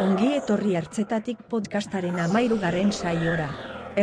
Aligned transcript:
Ongi 0.00 0.30
etorri 0.34 0.72
ertzetatik 0.74 1.44
podcastaren 1.52 2.16
amairugarren 2.18 2.90
saiora. 2.90 3.46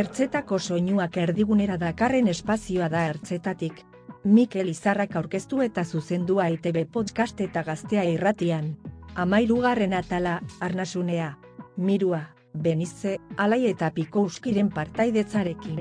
Ertzetako 0.00 0.58
soinuak 0.58 1.18
erdigunera 1.20 1.76
dakarren 1.82 2.30
espazioa 2.32 2.88
da 2.88 3.02
ertzetatik. 3.10 3.82
Mikel 4.24 4.70
Izarrak 4.72 5.16
aurkeztu 5.20 5.60
eta 5.66 5.84
zuzendua 5.84 6.48
ITB 6.56 6.86
podcast 6.94 7.40
eta 7.44 7.62
gaztea 7.68 8.04
irratian. 8.14 8.72
Amairugarren 9.14 9.92
atala, 9.98 10.40
arnasunea, 10.60 11.28
mirua, 11.76 12.22
benizze, 12.54 13.18
alai 13.36 13.66
eta 13.74 13.90
piko 13.92 14.24
uskiren 14.30 14.72
partaidetzarekin. 14.72 15.76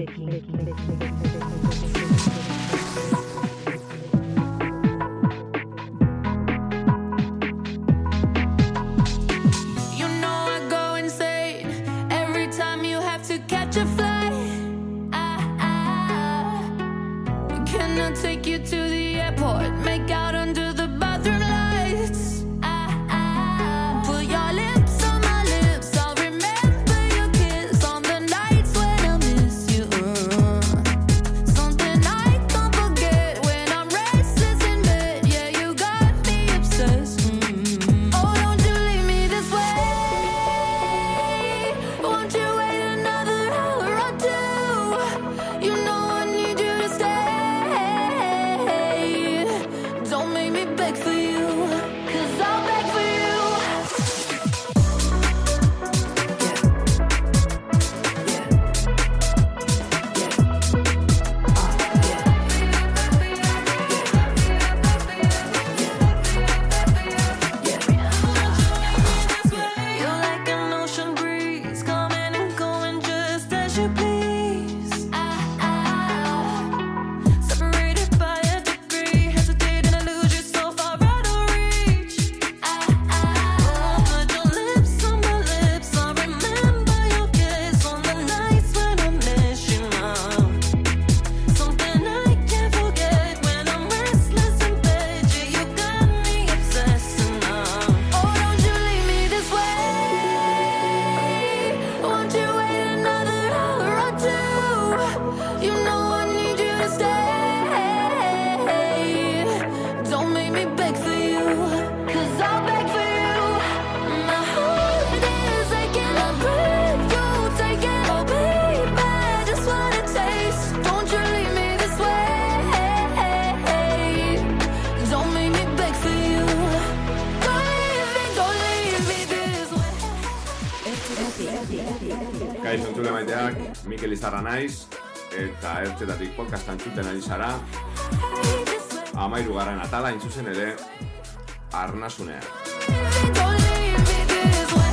Way. 144.73 144.89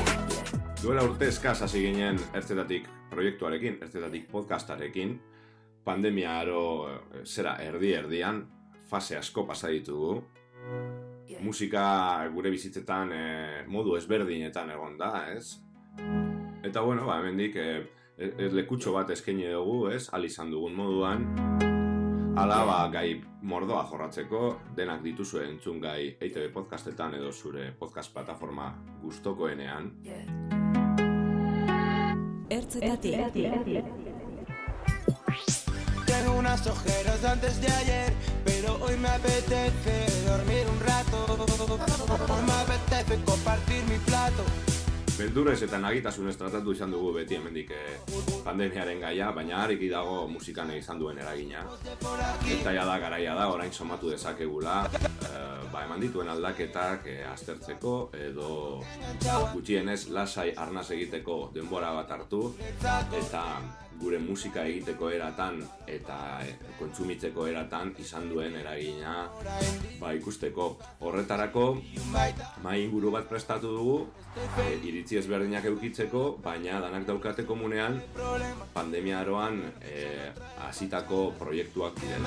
Duela 0.82 1.02
urte 1.06 1.28
eskaz 1.28 1.60
hasi 1.62 1.84
ginen 1.86 2.18
ertzetatik 2.34 2.88
proiektuarekin, 3.10 3.78
ertzetatik 3.82 4.26
podcastarekin, 4.32 5.20
pandemia 5.84 6.40
aro 6.40 6.88
eh, 6.90 6.98
zera 7.24 7.56
erdi 7.62 7.94
erdian, 7.94 8.42
fase 8.92 9.16
asko 9.16 9.46
pasa 9.48 9.72
ditugu, 9.72 10.20
musika 11.42 12.28
gure 12.34 12.52
bizitzetan 12.52 13.12
eh, 13.16 13.64
modu 13.66 13.96
ezberdinetan 13.98 14.70
egon 14.76 14.98
da, 15.00 15.12
ez? 15.32 15.56
Eta 16.62 16.84
bueno, 16.84 17.08
ba, 17.08 17.18
hemendik 17.18 17.56
eh, 17.58 17.82
e- 18.18 18.52
lekutxo 18.54 18.94
bat 18.94 19.10
eskaini 19.10 19.50
dugu, 19.50 19.88
ez? 19.96 20.06
Al 20.12 20.28
izan 20.28 20.52
dugun 20.52 20.76
moduan, 20.78 21.26
Ala, 22.32 22.62
ba, 22.64 22.76
gai 22.88 23.18
mordoa 23.44 23.82
jorratzeko, 23.84 24.38
denak 24.76 25.02
dituzue 25.04 25.42
entzun 25.50 25.82
gai 25.82 26.14
EITB 26.16 26.46
podcastetan 26.54 27.18
edo 27.18 27.28
zure 27.32 27.66
podcast 27.76 28.14
plataforma 28.14 28.70
gustokoenean. 29.02 29.90
Tengo 36.06 36.38
unas 36.38 36.66
ojeras 36.66 37.20
de 37.20 37.28
antes 37.28 37.60
de 37.60 37.68
ayer, 37.68 38.12
pero 38.62 38.78
hoy 38.80 38.96
me 38.96 39.08
apetece 39.08 40.06
dormir 40.26 40.66
un 40.70 40.80
rato. 40.80 41.26
Hoy 42.32 42.42
me 42.46 42.52
apetece 42.52 43.22
compartir 43.24 43.82
mi 43.84 43.98
plato. 43.98 44.44
Beldurrez 45.18 45.60
eta 45.62 45.78
nagitasunez 45.78 46.36
tratatu 46.38 46.72
izan 46.72 46.90
dugu 46.90 47.10
beti 47.12 47.36
hemendik 47.36 47.70
eh, 47.74 47.98
pandemiaren 48.44 49.02
gaia, 49.02 49.28
baina 49.30 49.58
hariki 49.62 49.90
dago 49.90 50.26
musikan 50.28 50.70
izan 50.72 50.98
duen 50.98 51.18
eragina. 51.18 51.66
Eta 52.48 52.72
ja 52.72 52.86
da 52.88 52.96
garaia 52.98 53.34
da, 53.36 53.48
orain 53.52 53.72
somatu 53.72 54.10
dezakegula, 54.10 54.78
eh, 54.94 55.68
ba, 55.72 55.84
eman 55.84 56.00
dituen 56.00 56.32
aldaketak 56.32 57.06
eh, 57.12 57.20
aztertzeko, 57.28 57.94
edo 58.16 58.80
gutxienez 59.52 60.08
lasai 60.08 60.54
arnaz 60.56 60.88
egiteko 60.96 61.50
denbora 61.54 61.92
bat 61.98 62.16
hartu, 62.16 62.46
eta 63.20 63.44
gure 64.02 64.18
musika 64.18 64.64
egiteko 64.66 65.10
eratan 65.14 65.60
eta 65.86 66.16
eh, 66.42 66.56
kontsumitzeko 66.78 67.46
eratan 67.46 67.92
izan 68.02 68.28
duen 68.30 68.56
eragina 68.58 69.28
ba, 70.00 70.12
ikusteko 70.18 70.66
horretarako 71.06 71.66
mai 72.64 72.82
inguru 72.82 73.12
bat 73.14 73.28
prestatu 73.30 73.70
dugu 73.76 73.96
e, 74.34 74.66
iritzi 74.82 75.20
ezberdinak 75.20 75.68
eukitzeko 75.70 76.24
baina 76.42 76.80
danak 76.82 77.06
daukate 77.06 77.46
komunean 77.46 78.00
pandemia 78.74 79.20
aroan 79.20 79.62
e, 79.80 80.32
hasitako 80.66 81.22
proiektuak 81.38 82.00
diren. 82.00 82.26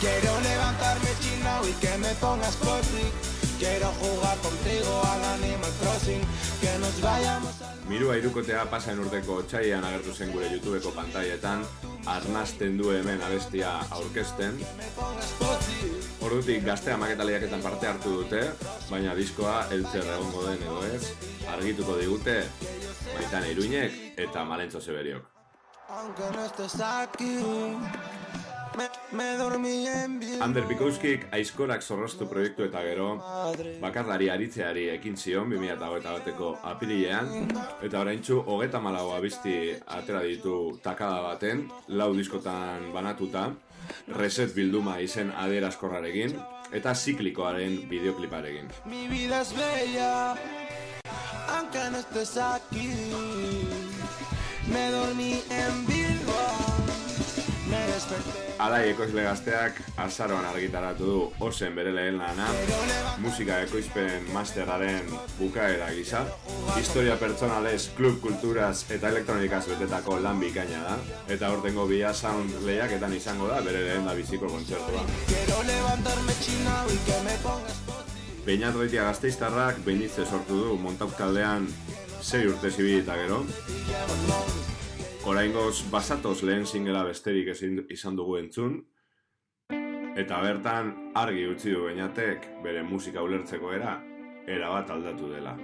Quiero 0.00 0.40
levantarme 0.40 1.10
chino 1.20 1.66
y 1.66 1.72
que 1.80 1.96
me 1.98 2.12
pongas 2.20 2.56
posing. 2.56 3.35
Quiero 3.58 3.86
jugar 3.86 4.36
contigo 4.38 5.02
al 5.12 5.24
Animal 5.24 5.72
Crossing. 5.80 6.20
Que 6.60 6.78
nos 6.78 7.00
vayamos 7.00 7.62
al 7.62 7.76
Mirua 7.88 8.16
irukotea 8.18 8.64
pasaen 8.66 8.98
urteko 8.98 9.36
txaian 9.46 9.84
agertu 9.86 10.12
zen 10.12 10.32
gure 10.34 10.48
YouTubeko 10.50 10.90
pantailetan 10.90 11.60
arnasten 12.10 12.74
du 12.80 12.90
hemen 12.90 13.22
abestia 13.22 13.76
aurkezten 13.94 14.58
Ordutik 16.26 16.64
gaztea 16.66 16.96
maketaliaketan 16.98 17.62
parte 17.62 17.86
hartu 17.86 18.16
dute, 18.22 18.42
baina 18.90 19.14
diskoa 19.14 19.68
eltzer 19.70 20.08
egongo 20.16 20.42
den 20.48 20.66
edo 20.66 20.82
ez, 20.88 21.12
argituko 21.54 21.94
digute 22.00 22.40
Maitane 23.14 23.54
Iruinek 23.54 24.18
eta 24.26 24.44
Malentzo 24.44 24.80
Seberiok. 24.80 25.30
Aunque 25.88 26.24
no 26.34 26.44
estés 26.44 26.80
aquí, 26.80 27.38
Ander 30.44 30.66
Bikowskik 30.68 31.26
aizkorak 31.32 31.82
zorroztu 31.82 32.26
proiektu 32.28 32.66
eta 32.66 32.82
gero 32.84 33.08
bakarlari 33.80 34.28
aritzeari 34.30 34.88
ekin 34.96 35.16
zion 35.16 35.50
2008 35.52 36.02
bateko 36.04 36.50
apirilean 36.72 37.48
eta 37.82 38.00
oraintzu 38.00 38.42
hogeta 38.46 38.80
malau 38.80 39.08
abizti 39.16 39.56
atera 39.98 40.20
ditu 40.26 40.56
takada 40.84 41.22
baten 41.24 41.64
lau 41.88 42.12
diskotan 42.16 42.92
banatuta 42.92 43.48
reset 44.20 44.54
bilduma 44.54 44.98
izen 45.00 45.32
adierazkorrarekin 45.32 46.36
eta 46.72 46.94
ziklikoaren 46.94 47.78
bideokliparekin. 47.88 48.70
Mi 48.84 49.06
vida 49.08 49.40
es 49.40 49.52
bella, 49.56 50.36
aunque 51.56 51.90
no 51.90 51.98
estés 51.98 52.36
aquí. 52.36 52.90
Me 54.72 54.90
dormí 54.90 55.42
en. 55.50 55.95
Alai 58.62 58.90
ekoizle 58.90 59.22
gazteak 59.26 59.78
azaroan 60.00 60.44
argitaratu 60.48 61.06
du 61.06 61.16
ozen 61.44 61.74
bere 61.76 61.92
lehen 61.94 62.18
lana, 62.20 62.46
musika 63.20 63.58
ekoizpen 63.66 64.28
masterraren 64.34 65.10
bukaera 65.38 65.90
gisa, 65.96 66.22
historia 66.78 67.16
pertsonalez, 67.20 67.90
klub 67.96 68.20
kulturaz 68.24 68.84
eta 68.90 69.10
elektronikaz 69.12 69.64
betetako 69.68 70.20
lan 70.24 70.40
bikaina 70.40 70.82
da, 70.86 70.96
eta 71.36 71.50
hortengo 71.52 71.86
bia 71.90 72.14
sound 72.14 72.54
lehiaketan 72.66 73.16
izango 73.16 73.50
da 73.52 73.60
bere 73.66 73.82
lehen 73.88 74.08
da 74.08 74.14
biziko 74.16 74.48
kontzertua. 74.48 75.04
Beinat 78.46 78.78
goitia 78.78 79.04
gazteiztarrak 79.10 79.82
behinitze 79.84 80.24
sortu 80.24 80.62
du 80.62 80.78
montauk 80.78 81.16
taldean 81.18 81.66
sei 82.22 82.46
urte 82.46 82.70
zibil 82.70 83.02
eta 83.02 83.18
gero. 83.18 83.44
Oraingoz 85.26 85.82
basatoz 85.90 86.44
lehen 86.46 86.62
singela 86.70 87.00
besterik 87.02 87.48
ezin 87.50 87.80
izan 87.90 88.14
dugu 88.14 88.36
entzun. 88.38 88.76
Eta 90.22 90.38
bertan 90.44 90.92
argi 91.18 91.48
utzi 91.50 91.72
du 91.74 91.82
beinatek 91.88 92.46
bere 92.62 92.84
musika 92.86 93.24
ulertzeko 93.26 93.72
era, 93.74 93.96
era 94.46 94.70
bat 94.70 94.94
aldatu 94.94 95.32
dela. 95.32 95.56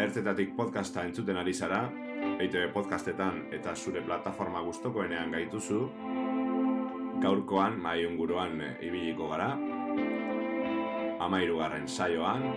Ertzetatik 0.00 0.56
podcasta 0.56 1.04
entzuten 1.04 1.36
ari 1.36 1.52
zara, 1.52 1.84
EITB 2.40 2.72
podcastetan 2.72 3.44
eta 3.52 3.76
zure 3.76 4.00
plataforma 4.00 4.64
gustokoenean 4.64 5.36
gaituzu, 5.36 5.84
gaurkoan 7.20 7.76
mai 7.76 7.98
inguruan 8.08 8.60
eh, 8.60 8.76
ibiliko 8.88 9.28
gara, 9.36 9.52
amairugarren 11.28 11.86
saioan, 11.88 12.54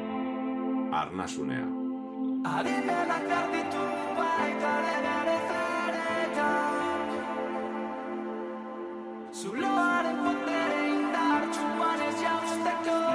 arnasunea. 0.95 1.84
Adimenak 2.45 3.31
arditu 3.38 3.86
baitaren 4.18 5.07
ere 5.12 5.38
zaretan 5.50 7.09
Zuloaren 9.42 10.21
botere 10.27 10.86
indartsuan 10.92 12.06
ez 12.09 12.15
jausteko 12.21 13.14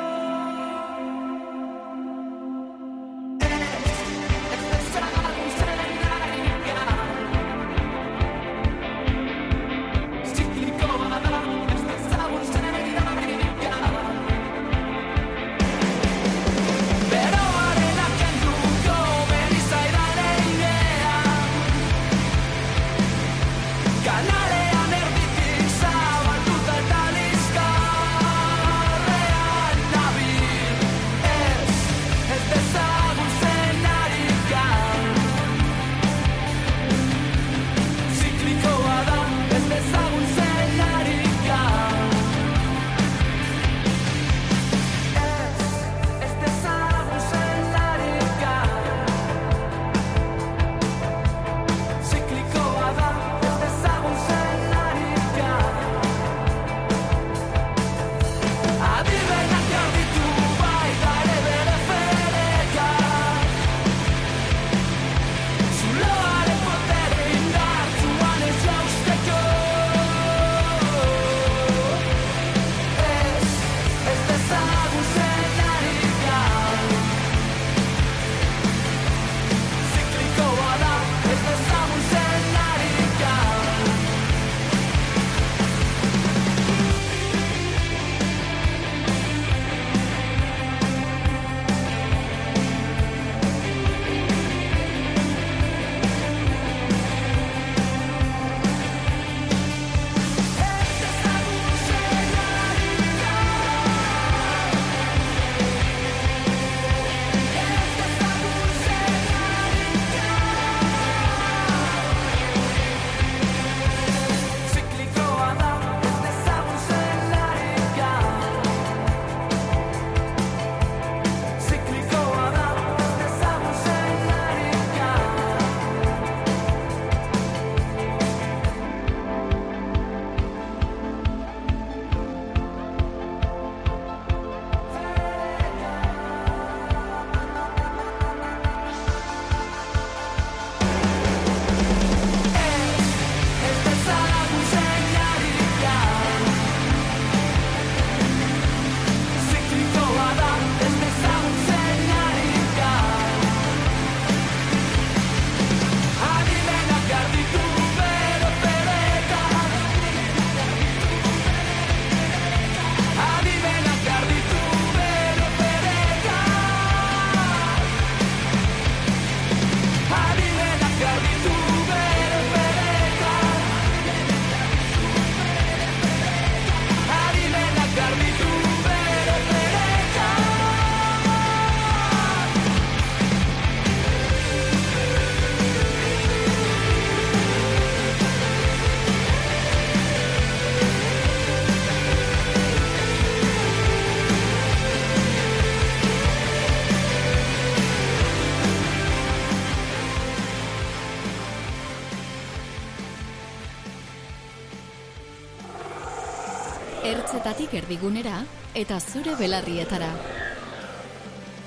erdigunera 207.90 208.44
eta 208.78 209.00
zure 209.02 209.32
belarrietara. 209.34 210.08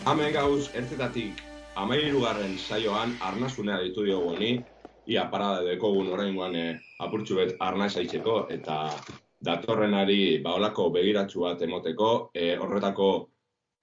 Hemen 0.08 0.30
gauz, 0.32 0.70
ertzetatik 0.72 1.42
amairugarren 1.76 2.54
saioan 2.56 3.18
arnazunea 3.28 3.82
ditu 3.82 4.06
diogu 4.08 4.30
honi, 4.32 4.54
ia 5.12 5.26
parada 5.34 5.66
dekogun 5.68 6.14
oraingoan 6.16 6.56
eh, 6.56 6.70
apurtxu 7.04 7.42
bet 7.42 7.52
arnaz 7.60 7.98
aitzeko, 8.00 8.38
eta 8.56 8.78
datorrenari 9.44 10.40
baolako 10.46 10.86
begiratxu 10.96 11.44
bat 11.44 11.66
emoteko, 11.68 12.14
eh, 12.32 12.56
horretako 12.56 13.10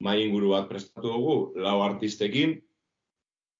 mai 0.00 0.22
inguru 0.22 0.54
bat 0.54 0.72
prestatu 0.72 1.12
dugu, 1.12 1.36
lau 1.60 1.76
artistekin, 1.90 2.56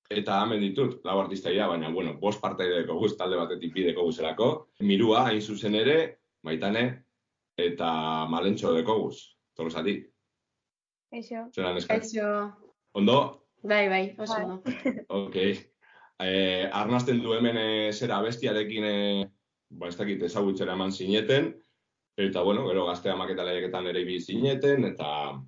eta 0.08 0.40
hemen 0.40 0.64
ditut, 0.64 1.02
lau 1.04 1.18
artistaia, 1.26 1.68
baina, 1.68 1.92
bueno, 1.92 2.16
bost 2.16 2.40
partaide 2.40 2.80
dekoguz, 2.80 3.12
talde 3.20 3.36
batetik 3.44 3.76
bideko 3.76 4.08
guzelako, 4.08 4.50
mirua, 4.80 5.26
hain 5.28 5.44
zuzen 5.44 5.76
ere, 5.84 6.00
maitane, 6.48 6.88
eta 7.66 7.90
malentxo 8.30 8.72
dekoguz, 8.76 9.36
tolosatik. 9.56 10.08
Eixo. 11.12 11.48
Zeran 11.54 11.76
eskait. 11.80 12.06
Eixo. 12.06 12.30
Ondo? 12.94 13.18
Bai, 13.62 13.88
bai, 13.88 14.04
oso 14.18 14.32
Bai. 14.34 14.44
ondo. 14.44 14.62
Ok. 15.08 15.36
Eh, 16.20 16.68
arnazten 16.72 17.22
du 17.22 17.32
hemen 17.32 17.56
eh, 17.56 17.92
zera 17.92 18.20
bestiarekin, 18.22 18.84
eh, 18.84 19.30
ba, 19.70 19.88
ez 19.88 19.96
dakit 19.96 20.22
ezagutzera 20.22 20.74
eman 20.76 20.92
zineten, 20.92 21.54
eta, 22.20 22.42
bueno, 22.42 22.66
gero 22.68 22.84
gaztea 22.86 23.16
maketaleeketan 23.16 23.86
ere 23.88 24.02
ibi 24.04 24.18
zineten, 24.20 24.84
eta 24.84 25.40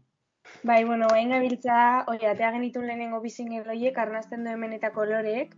Bai, 0.62 0.82
bueno, 0.84 1.06
hain 1.12 1.30
gabiltza, 1.30 2.04
hori, 2.08 2.26
atea 2.26 2.50
genitun 2.56 2.86
lehenengo 2.86 3.20
bizingel 3.22 3.68
horiek, 3.68 3.98
arnazten 3.98 4.44
du 4.44 4.50
hemen 4.50 4.72
eta 4.74 4.90
kolorek, 4.94 5.54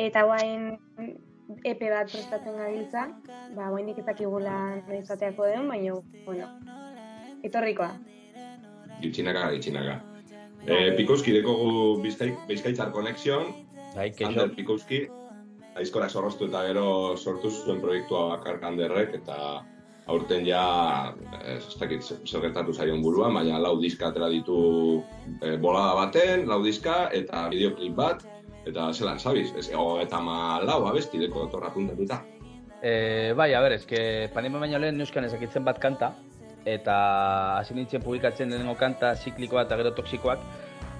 eta 0.00 0.24
guain 0.28 0.78
epe 1.64 1.90
bat 1.90 2.10
prestatzen 2.10 2.56
gabiltza, 2.56 3.08
ba, 3.56 3.68
guain 3.68 3.88
ezakigula 3.92 4.56
noiz 4.88 5.10
ateako 5.10 5.46
den, 5.50 5.68
baina, 5.68 5.98
bueno, 6.24 6.48
etorrikoa. 7.44 7.90
gitxinaka, 9.02 9.50
gitxinaka. 9.52 10.00
Eh, 10.66 10.94
Pikowski 10.96 11.32
dekogu 11.32 12.00
Bizkai- 12.02 12.38
Bizkaitzar 12.48 12.90
Connection, 12.92 13.52
Bai. 13.94 14.10
Ander 14.24 14.54
Pikowski, 14.56 15.04
aizkora 15.76 16.08
zorroztu 16.08 16.46
eta 16.48 16.64
gero 16.66 17.16
sortu 17.16 17.50
zuen 17.50 17.80
proiektua 17.82 18.28
bakark 18.38 18.62
Anderrek, 18.64 19.14
eta 19.14 19.62
aurten 20.06 20.46
ja, 20.46 21.14
ez 21.44 21.76
dakit 21.80 22.02
zer 22.02 22.40
gertatu 22.40 22.72
zaion 22.72 23.02
buruan, 23.02 23.34
baina 23.34 23.58
lau 23.58 23.76
diska 23.80 24.08
atera 24.08 24.28
ditu 24.28 25.02
eh, 25.42 25.56
bolada 25.56 25.94
baten, 25.94 26.46
lau 26.48 26.62
diska, 26.64 27.08
eta 27.12 27.48
bideoklip 27.52 27.94
bat, 27.94 28.24
eta 28.64 28.92
zelan, 28.92 29.18
sabiz, 29.18 29.50
ez, 29.56 29.68
eta 29.70 30.20
ma 30.20 30.60
lau 30.64 30.84
abesti 30.88 31.20
deko 31.20 31.46
torra 31.52 31.70
puntatuta. 31.74 32.22
E, 32.82 33.32
bai, 33.36 33.52
a 33.54 33.60
ber, 33.64 33.78
eske 33.78 34.28
pandemia 34.34 34.60
baino 34.60 34.78
lehen 34.80 34.98
neuskan 35.00 35.24
ezakitzen 35.24 35.64
bat 35.64 35.78
kanta, 35.80 36.10
eta 36.68 36.96
hasi 37.58 37.76
nintzen 37.76 38.02
publikatzen 38.04 38.50
lehenengo 38.50 38.74
kanta 38.80 39.14
ziklikoa 39.16 39.64
eta 39.64 39.78
gero 39.80 39.94
toksikoak, 39.96 40.44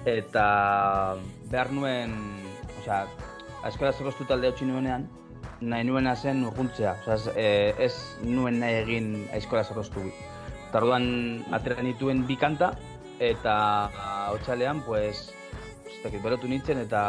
eta 0.09 0.45
behar 1.51 1.71
nuen, 1.73 2.15
osea, 2.79 3.03
askola 3.65 3.93
zorroztu 3.93 4.25
talde 4.29 4.49
utzi 4.53 4.65
nuenean, 4.69 5.07
nahi 5.61 5.85
nuena 5.87 6.15
zen 6.15 6.43
urguntzea, 6.45 6.95
osea, 7.01 7.15
ez, 7.15 7.27
e, 7.35 7.85
ez 7.85 8.25
nuen 8.25 8.59
nahi 8.61 8.81
egin 8.83 9.11
aizkola 9.33 9.63
zorroztu. 9.65 10.05
Eta 10.67 10.81
orduan 10.81 11.07
atera 11.55 11.85
nituen 11.85 12.25
bi 12.29 12.37
kanta, 12.37 12.73
eta 13.23 13.55
otsalean, 14.35 14.81
pues, 14.85 15.29
ez 15.85 16.01
dakit, 16.03 16.21
berotu 16.21 16.49
nintzen, 16.51 16.81
eta 16.83 17.01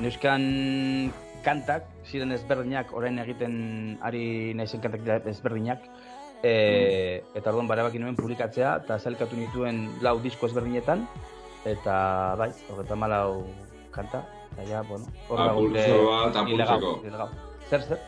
neuskan 0.00 1.12
kantak, 1.42 1.88
ziren 2.06 2.32
ezberdinak, 2.32 2.92
orain 2.96 3.18
egiten 3.22 3.98
ari 4.04 4.54
naizen 4.56 4.80
kantak 4.82 5.02
dira 5.04 5.18
ezberdinak, 5.28 5.84
e, 6.42 7.22
eta 7.34 7.50
orduan 7.50 7.70
barabaki 7.70 8.00
nuen 8.02 8.16
publikatzea, 8.18 8.76
eta 8.84 8.98
zailkatu 8.98 9.38
nituen 9.38 9.84
lau 10.04 10.18
disko 10.22 10.48
ezberdinetan, 10.50 11.04
eta 11.68 11.96
bai, 12.38 12.50
hogeita 12.70 12.98
malau 12.98 13.44
kanta, 13.94 14.24
eta 14.52 14.68
ja, 14.70 14.82
bueno, 14.88 15.06
hor 15.28 15.44
dago 15.44 15.66
gure. 15.68 15.86
Zer, 17.68 17.86
zer? 17.88 18.00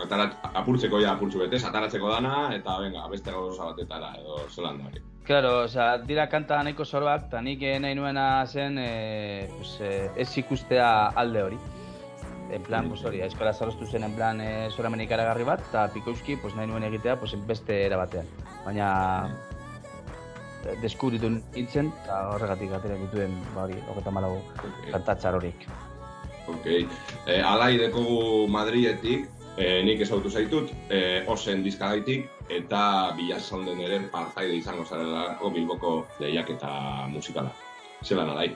Atarat, 0.00 0.36
apurtzeko 0.62 1.00
ja 1.02 1.14
apurtxu 1.14 1.42
betez, 1.44 1.64
ataratzeko 1.68 2.08
dana, 2.14 2.50
eta 2.56 2.78
venga, 2.80 3.06
beste 3.12 3.34
gauza 3.34 3.72
batetara, 3.72 4.14
edo 4.22 4.44
zelan 4.48 4.80
da 4.80 4.92
hori. 4.92 5.09
Claro, 5.24 5.64
osea, 5.64 5.98
dira 6.08 6.26
kanta 6.28 6.62
nahiko 6.64 6.84
zoroak, 6.84 7.28
eta 7.28 7.42
nik 7.44 7.62
eh, 7.62 7.76
nahi 7.78 7.94
nuena 7.94 8.46
zen 8.46 8.78
e, 8.78 9.48
pues, 9.56 9.76
eh, 9.84 10.08
ez 10.16 10.30
ikustea 10.40 10.88
alde 11.22 11.42
hori. 11.42 11.58
En 12.50 12.62
plan, 12.66 12.88
pues 12.88 13.04
hori, 13.06 13.20
eskola 13.22 13.52
zaroztu 13.52 13.86
zen 13.86 14.02
en 14.08 14.16
plan 14.16 14.40
e, 14.42 14.70
zoramen 14.74 15.04
ikaragarri 15.04 15.46
bat, 15.46 15.62
eta 15.68 15.86
Pikowski 15.94 16.34
pues, 16.42 16.56
nahi 16.56 16.66
nuen 16.66 16.88
egitea 16.88 17.14
pues, 17.20 17.36
beste 17.46 17.84
era 17.84 18.00
batean. 18.00 18.26
Baina 18.64 18.88
eh, 20.64 20.74
deskubritu 20.82 21.30
nintzen, 21.30 21.92
eta 22.02 22.24
horregatik 22.32 22.74
atera 22.80 22.98
dituen, 23.04 23.38
ba 23.54 23.68
hori, 23.68 23.78
hogeita 23.92 24.16
malau 24.16 24.34
kantatzar 24.90 25.38
horiek. 25.38 25.68
Ok. 26.50 26.66
Eh, 26.66 27.42
alai 27.44 27.76
dekogu 27.78 28.48
Madridetik, 28.50 29.28
eh, 29.56 29.80
nik 29.86 30.02
ezautu 30.02 30.30
zaitut, 30.30 30.72
eh, 30.88 31.22
osen 31.28 31.62
dizkagaitik, 31.62 32.26
eta 32.50 32.82
bilasaunden 33.16 33.80
ere 33.86 34.00
partaide 34.12 34.56
izango 34.58 34.84
zarelako 34.84 35.50
Bilboko 35.54 35.94
lehiak 36.20 36.50
eta 36.56 36.70
musikala. 37.12 37.52
Zelan 38.04 38.30
alai. 38.30 38.50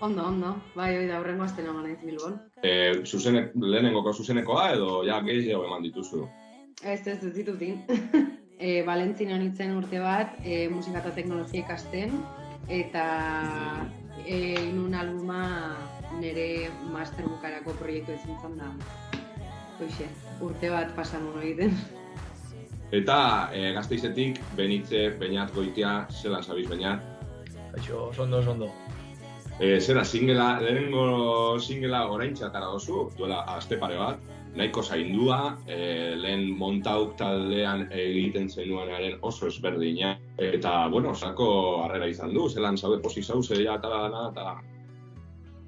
Ondo, 0.00 0.24
ondo. 0.24 0.54
Bai, 0.74 0.94
hori 0.96 1.08
da, 1.10 1.18
horrengo 1.20 1.44
azten 1.44 1.66
naiz 1.68 1.98
Bilbon. 2.02 2.38
Eh, 2.62 3.02
zuzenek, 3.04 3.52
lehenengoko 3.54 4.12
zuzenekoa 4.12 4.70
edo 4.76 5.02
ja 5.04 5.20
gehiago 5.20 5.66
eman 5.66 5.82
dituzu? 5.84 6.26
Ez, 6.82 7.06
ez, 7.06 7.18
ez 7.20 7.34
ditutin. 7.34 7.82
e, 8.58 8.80
Valentzina 8.86 9.36
nintzen 9.36 9.76
urte 9.76 10.00
bat, 10.00 10.38
e, 10.44 10.68
musika 10.72 11.02
eta 11.02 11.12
teknologia 11.16 11.64
ikasten, 11.64 12.16
eta 12.68 13.04
e, 14.24 14.38
inun 14.70 14.96
albuma 14.96 15.44
nire 16.20 16.70
master 16.92 17.28
bukarako 17.28 17.76
proiektu 17.80 18.16
ezin 18.16 18.40
zan 18.40 18.56
da. 18.60 18.72
Hoxe, 19.80 20.08
urte 20.44 20.72
bat 20.72 20.96
pasan 20.96 21.28
egiten. 21.42 21.76
Eta 22.90 23.50
eh, 23.54 23.70
gazteizetik, 23.72 24.40
Benitze, 24.58 25.10
Beñat, 25.18 25.52
Goitia, 25.54 26.08
zelan 26.10 26.42
zabiz 26.42 26.66
Beñat? 26.68 27.04
Kaixo, 27.70 28.08
oso 28.08 28.24
ondo, 28.24 28.38
oso 28.38 28.50
ondo. 28.50 28.70
E, 29.60 29.78
zera, 29.78 30.02
singela, 30.04 30.58
lehenengo 30.58 31.58
singela 31.60 32.06
orain 32.10 32.34
txatara 32.34 32.72
dozu, 32.72 33.10
duela 33.18 33.44
aste 33.54 33.76
pare 33.78 33.98
bat, 34.00 34.18
nahiko 34.56 34.82
zaindua, 34.82 35.58
e, 35.68 36.16
lehen 36.18 36.48
montauk 36.58 37.12
taldean 37.20 37.84
egiten 37.92 38.48
zenuenaren 38.50 39.20
oso 39.22 39.46
ezberdina, 39.46 40.16
eta, 40.40 40.72
bueno, 40.88 41.12
osako 41.12 41.50
harrera 41.84 42.08
izan 42.10 42.34
du, 42.34 42.48
zelan 42.48 42.80
zaude 42.80 42.98
pozik 43.04 43.28
zauze, 43.28 43.60
ja, 43.62 43.76
atala 43.78 44.02
dana, 44.08 44.26
eta... 44.32 44.56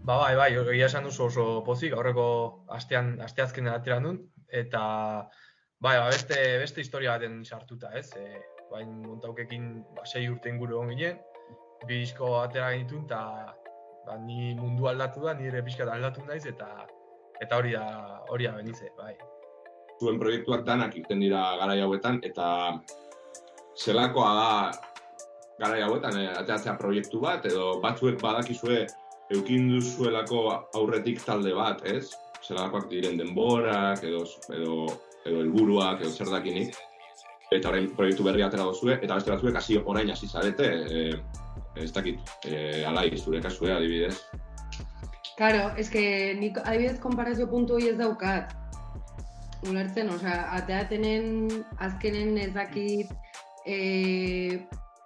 Ba, 0.02 0.16
bai, 0.24 0.34
bai, 0.40 0.50
egia 0.74 0.88
esan 0.90 1.06
duzu 1.06 1.28
oso 1.28 1.46
pozik, 1.62 1.94
aurreko 1.94 2.26
astean, 2.74 3.14
asteazken 3.22 3.70
atera 3.70 4.00
nun, 4.02 4.18
eta 4.50 4.82
bai, 5.82 5.98
ba, 5.98 6.06
beste, 6.12 6.38
beste 6.62 6.80
historia 6.80 7.16
baten 7.16 7.42
sartuta, 7.44 7.90
ez? 7.98 8.08
E, 8.16 8.38
bain 8.70 8.94
montaukekin 9.02 9.82
ba, 9.96 10.06
sei 10.06 10.28
urte 10.30 10.52
inguru 10.52 10.78
egon 10.78 10.94
ginen, 10.94 11.18
bi 11.82 11.98
disko 12.04 12.36
atera 12.40 12.70
genitun, 12.76 13.04
eta 13.08 13.50
ba, 14.06 14.16
ni 14.22 14.54
mundu 14.58 14.86
aldatu 14.88 15.26
da, 15.26 15.34
nire 15.38 15.64
pixkat 15.66 15.90
aldatu 15.90 16.24
naiz, 16.28 16.44
eta 16.46 16.70
eta 17.42 17.58
hori 17.58 17.74
da, 17.74 17.84
hori 18.30 18.46
da 18.46 18.54
benitze, 18.54 18.92
bai. 18.98 19.16
Zuen 19.98 20.18
proiektuak 20.22 20.62
danak 20.66 20.94
irten 20.98 21.20
dira 21.22 21.42
garai 21.58 21.80
hauetan, 21.82 22.22
eta 22.26 22.46
zelakoa 23.78 24.32
da 24.38 24.48
garai 25.62 25.82
hauetan, 25.82 26.18
eh, 26.20 26.30
ateratzea 26.30 26.76
proiektu 26.78 27.20
bat, 27.22 27.46
edo 27.50 27.80
batzuek 27.82 28.22
badakizue 28.22 28.84
eukin 29.34 29.70
duzuelako 29.72 30.44
aurretik 30.78 31.22
talde 31.26 31.54
bat, 31.58 31.82
ez? 31.86 32.12
Zelakoak 32.42 32.88
diren 32.90 33.18
denborak, 33.18 34.02
edo, 34.06 34.22
edo, 34.54 34.76
edo 35.24 35.42
helburuak, 35.42 36.02
edo 36.02 36.10
zer 36.10 36.30
dakinik. 36.32 36.76
Eta 37.52 37.68
orain 37.68 37.90
proiektu 37.96 38.24
berri 38.24 38.44
atera 38.44 38.64
duzue, 38.64 38.96
eta 38.96 39.18
beste 39.18 39.32
batzuek 39.32 39.58
hasi 39.60 39.76
orain 39.84 40.10
hasi 40.10 40.28
zarete, 40.28 40.68
e, 40.88 41.02
ez 41.82 41.90
dakit, 41.92 42.32
e, 42.48 42.84
alai, 42.88 43.10
zure 43.18 43.42
kasue 43.44 43.72
adibidez. 43.74 44.14
Karo, 45.36 45.70
eske 45.80 46.02
nik 46.40 46.58
adibidez 46.64 46.98
konparazio 47.00 47.48
puntu 47.50 47.76
hori 47.76 47.92
ez 47.92 47.98
daukat. 48.00 48.56
Ulertzen, 49.68 50.08
osea, 50.10 50.48
ateatenen 50.56 51.50
azkenen 51.78 52.38
ez 52.40 52.50
dakit 52.54 53.12
e, 53.66 54.58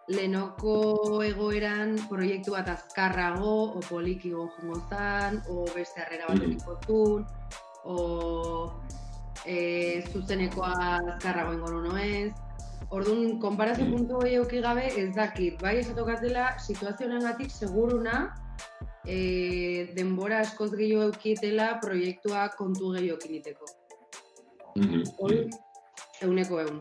lehenoko 0.08 1.22
egoeran 1.26 1.96
proiektu 2.08 2.54
bat 2.54 2.70
azkarrago, 2.72 3.56
o 3.76 3.82
poliki 3.88 4.30
jongo 4.32 4.78
zan, 4.88 5.42
o 5.50 5.66
beste 5.74 6.04
harrera 6.04 6.30
bat 6.30 6.46
ekipotun, 6.46 7.26
o 7.84 7.96
e, 9.46 10.02
zuzenekoa 10.12 10.72
azkarrago 11.14 11.52
ingo 11.54 11.70
noez. 11.70 12.32
Orduan, 12.90 13.38
konparazio 13.40 13.84
Mhm. 13.84 13.96
puntu 13.96 14.16
hori 14.16 14.34
euki 14.34 14.60
gabe 14.60 14.86
ez 14.96 15.14
dakit. 15.14 15.60
Bai 15.62 15.78
esatokatela, 15.78 16.58
situazio 16.58 17.06
honengatik 17.06 17.50
seguruna 17.50 18.34
e, 19.06 19.90
denbora 19.94 20.40
askoz 20.40 20.70
gehiago 20.74 21.02
eukitela 21.08 21.78
proiektua 21.80 22.48
kontu 22.58 22.92
gehiago 22.92 23.18
kiniteko. 23.18 23.64
Mhm. 24.76 25.02
Hori, 25.18 25.50
euneko 26.22 26.60
eun. 26.60 26.80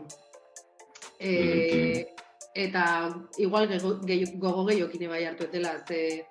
E, 1.18 2.06
eta 2.54 3.14
igual 3.38 3.68
gego- 3.68 4.00
gehi- 4.06 4.38
gogo 4.38 4.64
gehiokin 4.66 5.08
bai 5.08 5.24
hartu 5.24 5.44
etela, 5.44 5.78
ze 5.88 6.26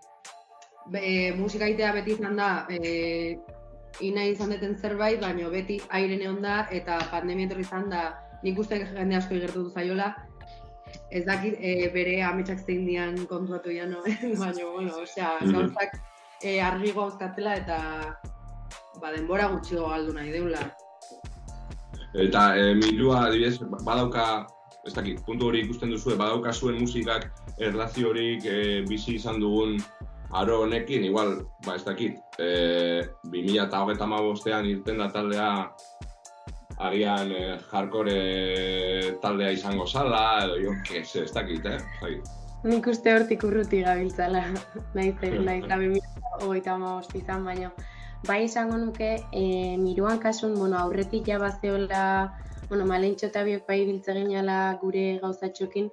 be, 0.91 1.33
musika 1.37 1.67
itea 1.67 1.91
beti 1.93 2.11
izan 2.11 2.35
da, 2.35 2.67
e, 2.69 3.37
ina 4.01 4.23
izan 4.27 4.49
deten 4.49 4.75
zerbait, 4.75 5.19
baina 5.21 5.49
beti 5.49 5.79
airen 5.89 6.21
egon 6.21 6.41
da, 6.41 6.67
eta 6.71 6.99
pandemia 7.11 7.47
etorri 7.47 7.61
izan 7.61 7.89
da, 7.89 8.13
nik 8.43 8.59
uste 8.59 8.79
jende 8.83 9.15
asko 9.15 9.35
igertu 9.35 9.69
zaiola, 9.69 10.13
ez 11.11 11.23
dakit 11.25 11.55
e, 11.59 11.89
bere 11.93 12.21
ametsak 12.23 12.59
zein 12.65 12.85
dian 12.85 13.17
kontuatu 13.29 13.71
ja, 13.71 13.85
no? 13.85 14.01
baina, 14.41 14.65
bueno, 14.71 14.97
osea, 15.03 15.37
Mhm. 15.41 15.51
gauzak 15.53 15.95
e, 16.43 16.59
argi 16.61 16.91
gauzkatela 16.91 17.55
eta 17.55 17.77
ba, 19.01 19.11
denbora 19.15 19.47
gutxi 19.53 19.75
galdu 19.75 20.13
nahi 20.13 20.31
deula. 20.31 20.61
Eta 22.15 22.55
e, 22.55 22.73
milua, 22.79 23.25
adibidez, 23.27 23.59
badauka, 23.83 24.45
ez 24.87 24.93
dakit, 24.93 25.19
puntu 25.25 25.49
hori 25.49 25.65
ikusten 25.65 25.91
duzu, 25.91 26.15
badauka 26.15 26.53
zuen 26.53 26.79
musikak 26.79 27.27
erlaziorik 27.59 28.45
e, 28.45 28.59
bizi 28.87 29.15
izan 29.15 29.39
dugun 29.39 29.77
aro 30.31 30.61
honekin, 30.61 31.03
igual, 31.05 31.45
ba, 31.65 31.75
ez 31.75 31.83
dakit, 31.85 32.17
e, 32.39 33.03
2000 33.31 33.67
eta 33.67 33.83
hogeita 33.83 34.05
bostean 34.05 34.65
irten 34.65 34.97
da 34.97 35.09
taldea 35.11 35.49
agian 36.77 37.31
e, 37.31 37.57
hardcore 37.71 39.17
taldea 39.21 39.51
izango 39.51 39.85
zala, 39.87 40.43
edo 40.43 40.55
jo, 40.59 40.73
se, 41.03 41.23
ez 41.23 41.31
dakit, 41.31 41.65
eh? 41.65 41.79
Zai. 42.01 42.15
Nik 42.65 42.87
uste 42.87 43.13
hortik 43.13 43.43
urruti 43.43 43.83
gabiltzala, 43.85 44.47
naiz, 44.95 45.15
naiz, 45.21 45.63
da 45.67 45.77
hogeita 46.41 46.77
izan, 47.13 47.45
baino. 47.45 47.71
Bai 48.25 48.45
izango 48.45 48.77
nuke, 48.77 49.19
e, 49.31 49.77
miruan 49.77 50.19
kasun, 50.19 50.55
bueno, 50.57 50.79
aurretik 50.79 51.27
ja 51.27 51.37
bazeola, 51.37 52.33
bueno, 52.69 52.85
malentxo 52.85 53.27
eta 53.27 53.43
biok 53.43 53.67
bai 53.67 53.85
biltze 53.85 54.13
ginala 54.17 54.77
gure 54.81 55.19
gauzatxokin, 55.21 55.91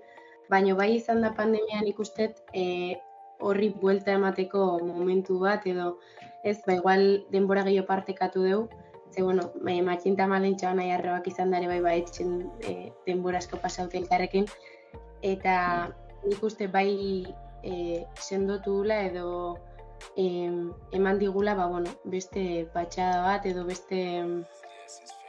baino 0.49 0.75
bai 0.77 0.97
izan 0.97 1.21
da 1.21 1.35
pandemian 1.37 1.87
ikustet, 1.87 2.41
e, 2.55 2.97
horri 3.49 3.71
buelta 3.83 4.15
emateko 4.19 4.79
momentu 4.87 5.39
bat, 5.43 5.67
edo 5.67 5.99
ez, 6.45 6.59
ba 6.67 6.77
igual 6.79 7.27
denbora 7.31 7.65
gehiago 7.67 7.87
partekatu 7.87 8.45
dugu, 8.47 8.69
ze, 9.13 9.23
bueno, 9.23 9.51
e, 9.69 9.81
matxinta 9.83 10.27
malentxoa 10.27 10.75
nahi 10.75 10.91
arrebak 10.91 11.29
izan 11.29 11.53
dare 11.53 11.69
bai 11.69 11.81
bai 11.85 11.99
etxen 12.01 12.39
e, 12.69 12.93
denbora 13.07 13.43
asko 13.43 13.61
pasaute 13.61 13.99
elkarrekin, 14.01 14.49
eta 15.23 15.57
nik 16.25 16.43
uste 16.43 16.69
bai 16.73 17.27
e, 17.63 18.05
sendotula 18.19 19.03
edo 19.07 19.29
em, 20.17 20.73
eman 20.93 21.19
digula 21.19 21.55
ba, 21.55 21.67
bueno, 21.67 21.91
beste 22.05 22.67
patxada 22.75 23.23
bat 23.27 23.47
edo 23.47 23.65
beste 23.69 24.01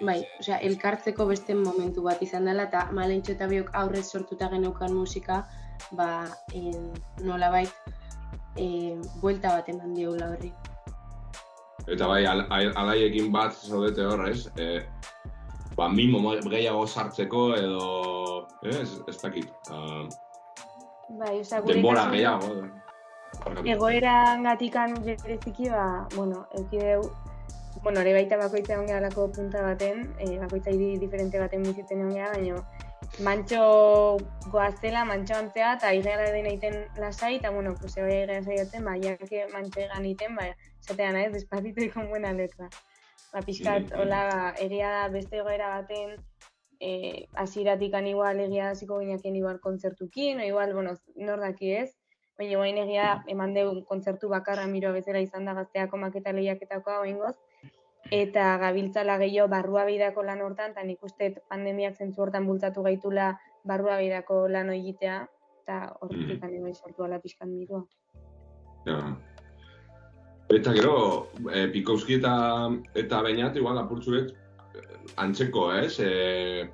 bai, 0.02 0.24
osea, 0.40 0.58
elkartzeko 0.70 1.28
beste 1.30 1.56
momentu 1.56 2.04
bat 2.04 2.22
izan 2.26 2.50
dela. 2.50 2.68
Eta 2.70 2.88
malentxo 2.92 3.36
eta 3.36 3.48
biok 3.52 3.72
aurrez 3.80 4.06
sortuta 4.10 4.50
geneukan 4.52 4.96
musika 4.96 5.44
ba, 5.92 6.26
em, 6.54 6.90
nolabait 7.22 7.72
em, 8.58 9.02
buelta 9.22 9.56
bat 9.58 9.70
eman 9.70 9.94
diogula 9.94 10.30
horri. 10.34 10.54
Eta 11.88 12.08
bai, 12.08 12.26
al, 12.26 12.46
al- 12.50 12.74
alaiekin 12.78 13.32
bat 13.32 13.54
zaudete 13.54 14.06
hor, 14.06 14.28
ez? 14.30 14.48
E, 14.58 14.86
ba, 15.76 15.90
mimo 15.90 16.22
gehiago 16.50 16.86
sartzeko 16.88 17.56
edo, 17.58 18.48
ez, 18.64 19.00
ez 19.08 19.18
dakit. 19.22 19.50
Uh, 19.70 20.08
Bai, 21.20 21.40
osea, 21.42 21.60
gure 21.62 21.74
denbora 21.76 22.06
kasuan- 22.06 22.14
gehiago. 22.14 23.68
egoeran 23.68 24.44
gatikan 24.44 24.94
bereziki, 25.04 25.70
ba, 25.70 26.08
bueno, 26.16 26.46
eukideu, 26.58 27.02
bueno, 27.84 28.00
ere 28.00 28.14
baita 28.14 28.38
bakoitza 28.38 28.74
egon 28.78 28.88
gehalako 28.88 29.28
punta 29.36 29.62
baten, 29.66 30.14
e, 30.20 30.38
bakoitza 30.40 30.72
hiri 30.72 30.98
diferente 31.02 31.40
baten 31.42 31.64
bizitzen 31.64 32.00
egon 32.00 32.14
gehala, 32.16 32.38
baina 32.38 32.64
mantxo 33.20 34.18
goazela, 34.52 35.06
mantxo 35.06 35.36
antzea, 35.36 35.74
eta 35.78 35.94
igera 35.94 36.32
den 36.32 36.48
egiten 36.50 36.88
lasai, 36.98 37.36
eta, 37.36 37.52
bueno, 37.52 37.76
pues, 37.80 37.96
bai 37.96 38.10
igera 38.24 38.42
saiatzen, 38.44 38.84
ba, 38.86 38.98
jake 38.98 39.48
mantxo 39.54 39.80
egan 39.82 40.06
egiten, 40.06 40.36
ba, 40.36 40.48
esatean, 40.82 41.16
ez, 41.18 41.32
despacito 41.34 41.84
y 41.84 41.90
con 41.90 42.10
buena 42.10 42.34
letra. 42.34 42.70
Ba, 43.32 43.42
pixkat, 43.42 43.92
Mhm. 43.92 44.00
hola, 44.00 44.24
ba, 44.32 44.54
egia 44.60 44.90
da 44.90 45.08
beste 45.10 45.38
egoera 45.38 45.70
baten, 45.82 46.16
eh, 46.80 47.28
hasieratikan 47.36 48.08
igual 48.08 48.40
egia 48.40 48.72
hasiko 48.72 49.00
ginekin 49.00 49.36
igual 49.36 49.60
kontzertukin, 49.60 50.40
o 50.40 50.44
igual, 50.44 50.74
bueno, 50.74 50.96
nor 51.16 51.40
daki 51.40 51.72
ez, 51.76 51.96
baina 52.38 52.58
guain 52.58 52.78
egia 52.78 53.24
eman 53.28 53.54
dugu 53.54 53.86
kontzertu 53.86 54.28
bakarra 54.28 54.66
miro 54.68 54.92
bezala 54.92 55.20
izan 55.20 55.46
da 55.46 55.54
gazteako 55.54 55.98
maketa 55.98 56.32
lehiaketakoa 56.34 57.00
oingoz, 57.02 57.36
eta 58.12 58.58
gabiltzala 58.60 59.18
gehiago 59.22 59.50
barrua 59.50 59.86
bidako 59.86 60.24
lan 60.24 60.42
hortan, 60.42 60.72
eta 60.72 60.84
nik 60.84 61.04
uste 61.04 61.34
pandemiak 61.50 61.96
zentzu 61.98 62.22
hortan 62.22 62.46
bultatu 62.48 62.84
gaitula 62.84 63.34
barrua 63.64 63.98
bidako 64.02 64.48
lan 64.52 64.74
egitea, 64.74 65.22
eta 65.64 65.80
horretik 66.02 66.44
mm. 66.44 66.64
bai 66.64 66.74
sortu 66.74 67.04
ala 67.04 67.20
pixkan 67.20 67.54
mirua. 67.54 67.84
Ja. 68.86 69.00
Eta 70.54 70.74
gero, 70.76 71.30
e, 71.50 71.68
Pikowski 71.72 72.20
eta, 72.20 72.34
eta 73.00 73.22
Beñat, 73.26 73.56
igual 73.58 73.80
apurtzuet, 73.80 74.34
eh, 74.76 74.98
antzeko, 75.24 75.70
ez? 75.74 75.96
E, 76.04 76.68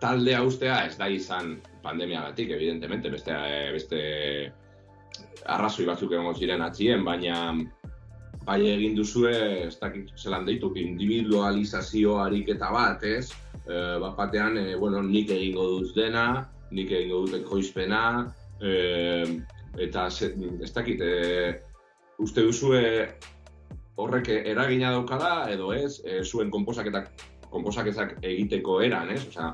taldea 0.00 0.44
ustea 0.46 0.84
ez 0.86 0.94
da 0.96 1.08
izan 1.10 1.56
pandemiagatik, 1.82 2.54
evidentemente, 2.54 3.10
beste, 3.10 3.34
eh, 3.34 3.72
beste 3.74 4.00
arrazoi 5.46 5.86
batzuk 5.88 6.12
egongo 6.12 6.34
ziren 6.38 6.62
atzien, 6.62 7.04
baina 7.04 7.50
bai 8.48 8.62
egin 8.70 8.96
duzue, 8.96 9.32
ez 9.66 9.76
dakit 9.76 10.14
zelan 10.16 10.46
deitu, 10.48 10.70
individualizazio 10.80 12.16
ariketa 12.22 12.70
bat, 12.72 13.04
ez? 13.04 13.28
E, 13.66 13.76
bat 14.00 14.16
batean, 14.16 14.56
e, 14.56 14.76
bueno, 14.80 15.02
nik 15.04 15.30
egingo 15.34 15.66
dut 15.74 15.92
dena, 15.96 16.48
nik 16.72 16.90
egingo 16.90 17.26
dut 17.26 17.42
ekoizpena, 17.42 18.02
e, 18.60 18.72
eta 19.84 20.06
ez 20.08 20.72
dakit, 20.72 21.04
e, 21.04 21.52
uste 22.24 22.46
duzue 22.46 22.82
horrek 23.98 24.30
eragina 24.38 24.94
daukala, 24.96 25.50
edo 25.52 25.74
ez, 25.76 25.98
e, 26.06 26.22
zuen 26.24 26.50
konposaketak, 26.54 27.12
konposaketak 27.52 28.16
egiteko 28.22 28.80
eran, 28.86 29.12
ez? 29.12 29.26
Osea, 29.28 29.52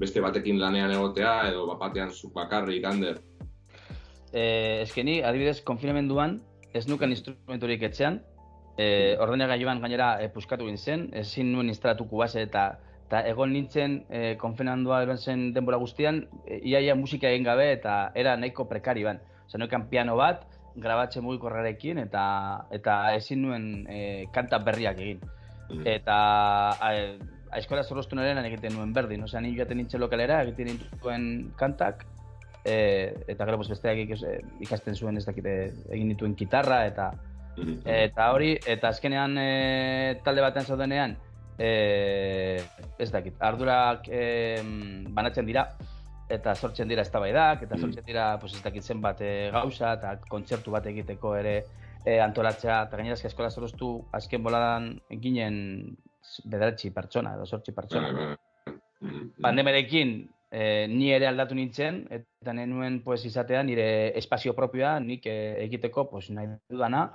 beste 0.00 0.20
batekin 0.24 0.58
lanean 0.60 0.92
egotea, 0.96 1.38
edo 1.52 1.66
bat 1.70 1.80
batean 1.86 2.10
zuk 2.10 2.34
bakarrik 2.34 2.84
hander. 2.84 3.22
Eh, 4.32 4.82
eske 4.82 5.04
ni, 5.06 5.20
adibidez, 5.24 5.60
konfinamenduan, 5.64 6.40
ez 6.76 6.86
nuken 6.88 7.10
instrumenturik 7.14 7.82
etxean, 7.88 8.20
eh, 8.78 9.16
ordenagailuan 9.20 9.80
gainera 9.80 10.16
eh, 10.20 10.28
puskatu 10.32 10.68
zen, 10.76 11.08
ezin 11.12 11.52
nuen 11.52 11.68
instalatuko 11.68 12.18
base 12.24 12.42
eta 12.42 12.76
eta 13.06 13.22
egon 13.30 13.52
nintzen 13.54 14.00
eh, 14.10 14.34
konfinamendua 14.38 15.04
egon 15.04 15.18
zen 15.18 15.52
denbora 15.54 15.78
guztian, 15.78 16.24
eh, 16.46 16.60
iaia 16.72 16.94
musika 16.98 17.30
egin 17.30 17.44
gabe 17.46 17.70
eta 17.72 18.10
era 18.14 18.36
nahiko 18.36 18.66
prekari 18.66 19.04
ban. 19.04 19.20
Osea, 19.46 19.60
neukan 19.62 19.86
piano 19.88 20.16
bat, 20.18 20.42
grabatze 20.76 21.22
mugikorrarekin 21.22 22.02
eta 22.02 22.24
eta 22.74 22.96
ezin 23.14 23.42
nuen 23.46 23.86
eh, 23.88 24.26
kanta 24.34 24.58
berriak 24.58 24.98
egin. 24.98 25.22
Eta 25.86 26.16
a, 26.70 26.90
a 26.90 27.58
eskola 27.58 27.82
zorroztunaren 27.86 28.44
egiten 28.44 28.74
nuen 28.74 28.92
berdin, 28.94 29.22
osea, 29.22 29.40
ni 29.40 29.54
joaten 29.54 29.78
nintzen 29.78 30.02
lokalera, 30.02 30.42
egiten 30.42 30.72
nintuen 30.72 31.30
kantak, 31.58 32.04
e, 32.66 33.14
eta 33.28 33.46
gero 33.46 33.60
pues, 33.60 33.70
besteak 33.70 34.02
eh, 34.10 34.40
ikasten 34.66 34.96
zuen 34.96 35.16
ez 35.16 35.24
dakite 35.26 35.56
egin 35.94 36.10
dituen 36.14 36.36
gitarra 36.36 36.84
eta 36.86 37.12
eta 37.88 38.30
hori 38.34 38.50
eta 38.68 38.90
azkenean 38.92 39.38
e, 39.40 39.50
talde 40.24 40.42
batean 40.44 40.66
zaudenean 40.66 41.16
e, 41.56 41.70
ez 42.98 43.10
dakit 43.12 43.40
ardurak 43.40 44.10
e, 44.10 44.60
banatzen 45.08 45.46
dira 45.48 45.68
eta 46.28 46.54
sortzen 46.54 46.90
dira 46.90 47.06
eztabaidak 47.06 47.62
eta 47.64 47.78
sortzen 47.78 48.04
dira 48.04 48.34
pues, 48.42 48.52
ez 48.58 48.62
dakit 48.64 48.84
zenbat 48.84 49.22
e, 49.22 49.32
gauza 49.54 49.94
eta 49.96 50.16
kontzertu 50.28 50.74
bat 50.74 50.86
egiteko 50.90 51.36
ere 51.38 51.56
e, 52.04 52.18
antolatzea 52.20 52.82
eta 52.88 52.98
gainera 52.98 53.16
eske 53.16 53.30
eskola 53.30 53.50
zoroztu 53.50 53.94
azken 54.18 54.42
boladan 54.42 54.90
ginen 55.22 55.56
bederatzi 56.44 56.90
pertsona 56.90 57.36
edo 57.36 57.46
sortzi 57.46 57.72
pertsona. 57.72 58.34
Pandemiarekin 59.42 60.16
e, 60.50 60.86
ni 60.88 61.12
ere 61.12 61.26
aldatu 61.26 61.54
nintzen 61.54 62.04
eta 62.10 62.52
nenuen 62.52 63.00
pues 63.04 63.24
izatea 63.24 63.62
nire 63.62 63.86
espazio 64.18 64.54
propioa 64.54 64.98
nik 65.00 65.26
e, 65.26 65.38
egiteko 65.64 66.08
pues 66.10 66.30
nahi 66.30 66.52
dudana 66.70 67.08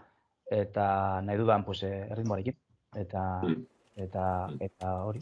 eta 0.51 1.21
nahi 1.21 1.37
dudan 1.37 1.63
pues 1.65 1.83
e, 1.83 1.93
erritmoarekin 2.09 2.57
eta 2.95 3.23
eta 3.95 4.25
eta 4.59 4.95
hori. 5.03 5.21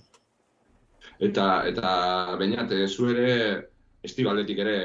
Eta, 1.19 1.45
eta 1.67 2.37
eh, 2.39 2.87
zu 2.87 3.09
ere, 3.09 3.69
estibaletik 4.03 4.59
ere, 4.59 4.77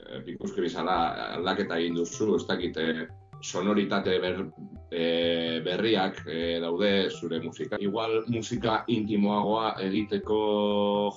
eh, 0.00 0.20
Pikowski 0.24 0.60
bezala 0.60 0.96
aldaketa 1.36 1.78
egin 1.78 1.96
duzu, 1.96 2.34
ez 2.36 2.46
dakit, 2.46 2.76
eh, 2.76 3.06
sonoritate 3.40 4.18
ber, 4.20 4.46
eh, 4.90 5.60
berriak 5.64 6.22
eh, 6.26 6.58
daude 6.60 7.10
zure 7.10 7.40
musika. 7.40 7.76
Igual 7.80 8.24
musika 8.28 8.84
intimoagoa 8.86 9.76
egiteko 9.82 10.40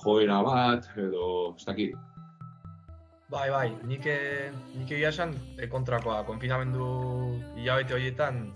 joera 0.02 0.42
bat, 0.42 0.88
edo 0.96 1.56
ez 1.56 1.64
dakit. 1.64 1.98
Bai, 3.30 3.46
bai, 3.50 3.68
nik, 3.86 4.06
eh, 4.10 4.50
nik 4.74 4.90
egia 4.90 5.12
esan 5.14 5.36
eh, 5.56 5.68
kontrakoa, 5.70 6.24
konfinamendu 6.26 6.86
hilabete 7.54 7.94
horietan 7.94 8.48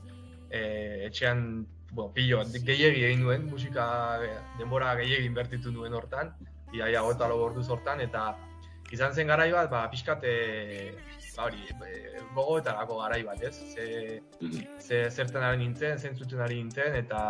eh, 0.51 1.07
etxean, 1.07 1.63
bueno, 1.93 2.11
pillo, 2.15 2.41
gehiegi 2.51 3.05
egin 3.07 3.23
nuen, 3.23 3.47
musika 3.51 3.87
eh, 4.19 4.41
denbora 4.59 4.97
gehiegi 4.99 5.29
inbertitu 5.31 5.71
nuen 5.71 5.95
hortan, 5.95 6.33
iaia 6.75 7.05
gota 7.07 7.29
lau 7.31 7.39
ordu 7.45 7.63
zortan, 7.63 8.03
eta 8.03 8.33
izan 8.91 9.15
zen 9.15 9.31
garai 9.31 9.53
bat, 9.55 9.71
ba, 9.71 9.85
pixkat, 9.93 10.27
e, 10.27 10.91
ba, 11.37 11.49
hori, 11.49 11.65
e, 11.89 12.21
gogoetarako 12.35 13.01
garai 13.03 13.23
bat, 13.27 13.43
ez? 13.43 13.55
Ze, 13.75 14.21
ze 14.81 15.03
zertan 15.11 15.43
ari 15.43 15.59
nintzen, 15.65 15.99
zentzuten 15.99 16.41
ari 16.41 16.61
nintzen, 16.63 16.95
eta 17.01 17.25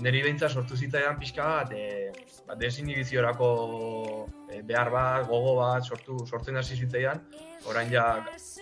niri 0.00 0.20
behintza 0.22 0.48
sortu 0.48 0.76
zitzaidan 0.76 1.18
pixka 1.18 1.44
bat, 1.44 1.72
e, 1.74 2.12
ba, 2.46 2.54
desinibiziorako 2.54 3.48
e, 4.50 4.62
behar 4.62 4.90
bat, 4.94 5.26
gogo 5.28 5.56
bat, 5.58 5.84
sortu, 5.84 6.20
sortzen 6.26 6.56
hasi 6.56 6.76
zitzaidan, 6.76 7.22
orain 7.66 7.90
ja, 7.90 8.04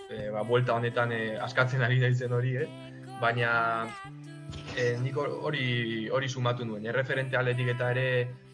e, 0.09 0.29
ba, 0.33 0.43
buelta 0.43 0.73
honetan 0.75 1.11
e, 1.13 1.21
askatzen 1.37 1.85
ari 1.85 1.99
naizen 2.01 2.33
hori, 2.33 2.55
eh? 2.63 2.69
baina 3.19 3.51
e, 4.77 4.95
nik 5.03 5.17
hor- 5.19 5.33
hori 5.43 6.07
hori 6.09 6.29
sumatu 6.29 6.65
nuen. 6.65 6.85
Erreferente 6.87 7.37
aldetik 7.37 7.73
eta 7.75 7.91
ere 7.91 8.05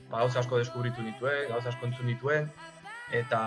ba, 0.10 0.20
gauza 0.24 0.42
asko 0.42 0.58
deskubritu 0.58 1.04
nituen, 1.06 1.46
gauza 1.52 1.70
asko 1.70 1.86
entzun 1.88 2.10
nituen, 2.10 2.50
eta 3.14 3.40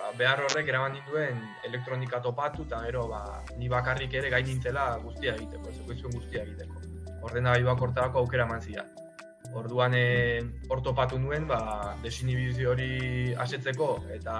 ba, 0.00 0.12
behar 0.18 0.44
horrek 0.46 0.68
eraman 0.72 0.96
dituen 0.96 1.42
elektronika 1.68 2.20
topatu, 2.24 2.64
eta 2.68 2.80
gero 2.86 3.06
ba, 3.10 3.22
ni 3.58 3.68
bakarrik 3.68 4.14
ere 4.20 4.32
gain 4.32 4.48
nintzela 4.48 4.94
guztia 5.04 5.36
egiteko, 5.36 5.68
ez 5.68 5.78
ekoizuen 5.84 6.16
guztia 6.16 6.44
egiteko. 6.46 6.82
Ordenagailuak 7.28 7.84
hortarako 7.86 8.24
aukera 8.24 8.48
eman 8.48 8.64
zidan. 8.64 8.88
Orduan 9.60 9.96
eh, 9.98 10.40
hor 10.70 10.82
topatu 10.86 11.18
nuen, 11.18 11.46
ba, 11.50 11.96
desinibizio 12.04 12.70
hori 12.72 13.34
asetzeko 13.44 13.96
eta 14.14 14.36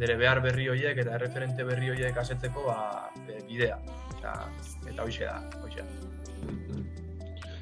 nire 0.00 0.16
behar 0.16 0.40
berri 0.40 0.68
horiek 0.72 1.02
eta 1.02 1.18
erreferente 1.18 1.66
berri 1.68 1.92
horiek 1.92 2.16
asetzeko 2.16 2.64
ba, 2.66 3.10
bidea. 3.28 3.76
Eta, 4.16 4.34
eta 4.88 5.04
hoxe 5.04 5.28
da, 5.28 5.36
hoxe 5.60 5.84
da. 5.84 6.08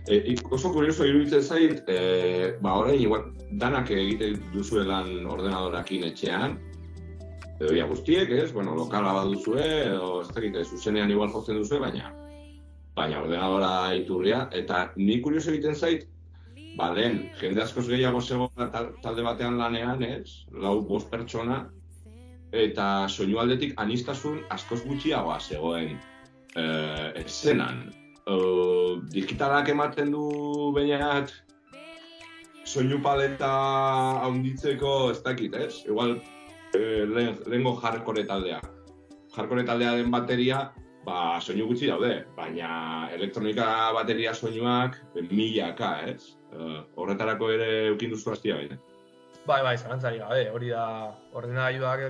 E, 0.09 0.37
oso 0.51 0.71
kurioso 0.73 1.05
iruditzen 1.05 1.43
zait, 1.43 1.83
e, 1.91 2.55
ba 2.65 2.79
orain 2.81 3.03
igual 3.03 3.27
danak 3.61 3.91
egiten 3.93 4.39
duzuelan 4.55 5.27
ordenadorakin 5.29 6.07
etxean, 6.09 6.57
edo 7.59 7.75
ja 7.75 7.87
guztiek, 7.91 8.31
ez? 8.31 8.53
Bueno, 8.53 8.75
lokala 8.79 9.13
baduzue, 9.17 9.67
edo 9.89 10.21
ez 10.23 10.29
dakit, 10.35 10.57
zuzenean 10.65 11.11
igual 11.11 11.33
jotzen 11.35 11.59
duzue, 11.59 11.81
baina 11.83 12.13
baina 12.99 13.21
ordenadora 13.23 13.73
iturria, 13.95 14.49
eta 14.53 14.89
ni 14.97 15.21
kurioso 15.23 15.53
egiten 15.53 15.77
zait, 15.77 16.09
ba 16.79 16.91
lehen, 16.95 17.29
jende 17.41 17.63
askoz 17.63 17.87
gehiago 17.89 18.21
zegoela 18.21 18.69
tal- 18.75 18.93
talde 19.03 19.23
batean 19.27 19.59
lanean, 19.59 20.03
ez? 20.03 20.45
Lau 20.51 20.81
bost 20.87 21.11
pertsona, 21.11 21.61
eta 22.53 23.09
soinu 23.09 23.39
aldetik 23.43 23.75
anistasun 23.77 24.41
askoz 24.55 24.81
gutxiagoa 24.87 25.39
zegoen 25.41 25.99
eh, 26.57 27.13
eszenan. 27.25 27.89
Uh, 28.29 29.01
digitalak 29.09 29.71
ematen 29.73 30.11
du 30.13 30.25
behinat 30.77 31.31
soinu 32.69 32.99
paleta 33.01 33.49
haunditzeko 34.21 35.11
ez 35.15 35.23
dakit, 35.25 35.55
ez? 35.57 35.79
Igual 35.87 36.19
eh, 36.75 37.07
lehen, 37.07 37.39
lehengo 37.47 37.75
hardcore 37.77 38.25
taldea. 38.29 38.61
Hardcore 39.37 39.65
taldea 39.65 39.95
den 39.97 40.11
bateria, 40.11 40.73
ba, 41.07 41.39
soinu 41.41 41.69
gutxi 41.69 41.89
daude, 41.89 42.25
baina 42.37 43.09
elektronika 43.15 43.93
bateria 43.97 44.35
soinuak 44.35 44.99
milaka, 45.31 45.93
ez? 46.09 46.35
Uh, 46.49 46.81
horretarako 46.97 47.51
ere 47.53 47.69
eukin 47.91 48.11
duzu 48.15 48.33
hastia 48.33 48.57
baina. 48.57 48.79
Bai, 49.49 49.63
bai, 49.65 49.77
zalantzari 49.79 50.19
gabe, 50.21 50.49
hori 50.53 50.73
da 50.73 50.85
ordenagailuak 51.37 52.09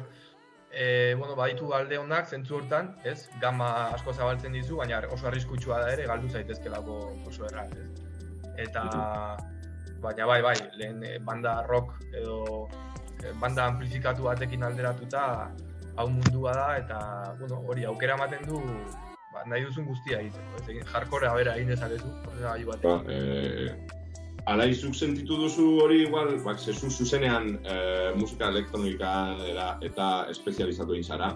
e, 0.70 1.14
bueno, 1.14 1.36
baditu 1.36 1.72
alde 1.72 1.98
honak 1.98 2.28
zentzu 2.28 2.58
hortan, 2.58 2.92
ez? 3.04 3.28
Gama 3.40 3.68
asko 3.94 4.12
zabaltzen 4.12 4.52
dizu, 4.52 4.76
baina 4.80 5.00
oso 5.12 5.28
arriskutsua 5.30 5.80
da 5.84 5.92
ere 5.94 6.06
galdu 6.10 6.28
zaitezkelako 6.28 6.98
oso 7.28 7.46
erraz, 7.48 7.70
ez? 7.72 7.88
Eta 8.66 8.84
baina 10.02 10.26
bai, 10.26 10.40
bai, 10.42 10.56
lehen 10.78 11.02
eh, 11.04 11.18
banda 11.24 11.62
rock 11.68 11.94
edo 12.12 12.66
eh, 12.66 12.97
banda 13.40 13.66
amplifikatu 13.66 14.22
batekin 14.28 14.62
alderatuta 14.62 15.50
hau 15.96 16.08
mundua 16.08 16.52
da 16.54 16.66
eta 16.78 16.98
bueno, 17.38 17.62
hori 17.68 17.84
aukera 17.84 18.14
ematen 18.14 18.44
du 18.46 18.60
ba, 19.34 19.44
nahi 19.46 19.64
duzun 19.64 19.84
guztia 19.86 20.20
egiteko, 20.20 20.56
ez? 20.60 20.68
Egin 20.68 20.84
hardcore 20.92 21.30
bera 21.36 21.56
egin 21.56 21.68
dezakezu 21.74 22.10
ordenagailu 22.26 22.66
Ba, 22.70 22.76
batekin. 22.76 23.10
eh, 23.12 23.96
Ala 24.48 24.64
izuk 24.64 24.94
sentitu 24.94 25.36
duzu 25.36 25.64
hori 25.82 26.02
igual, 26.06 26.30
ba, 26.44 26.54
zezu 26.56 26.88
zuzenean 26.88 27.58
eh, 27.68 28.14
musika 28.16 28.48
elektronikan 28.48 29.42
era, 29.44 29.66
eta 29.84 30.26
espezializatu 30.30 30.94
egin 30.96 31.04
zara. 31.04 31.34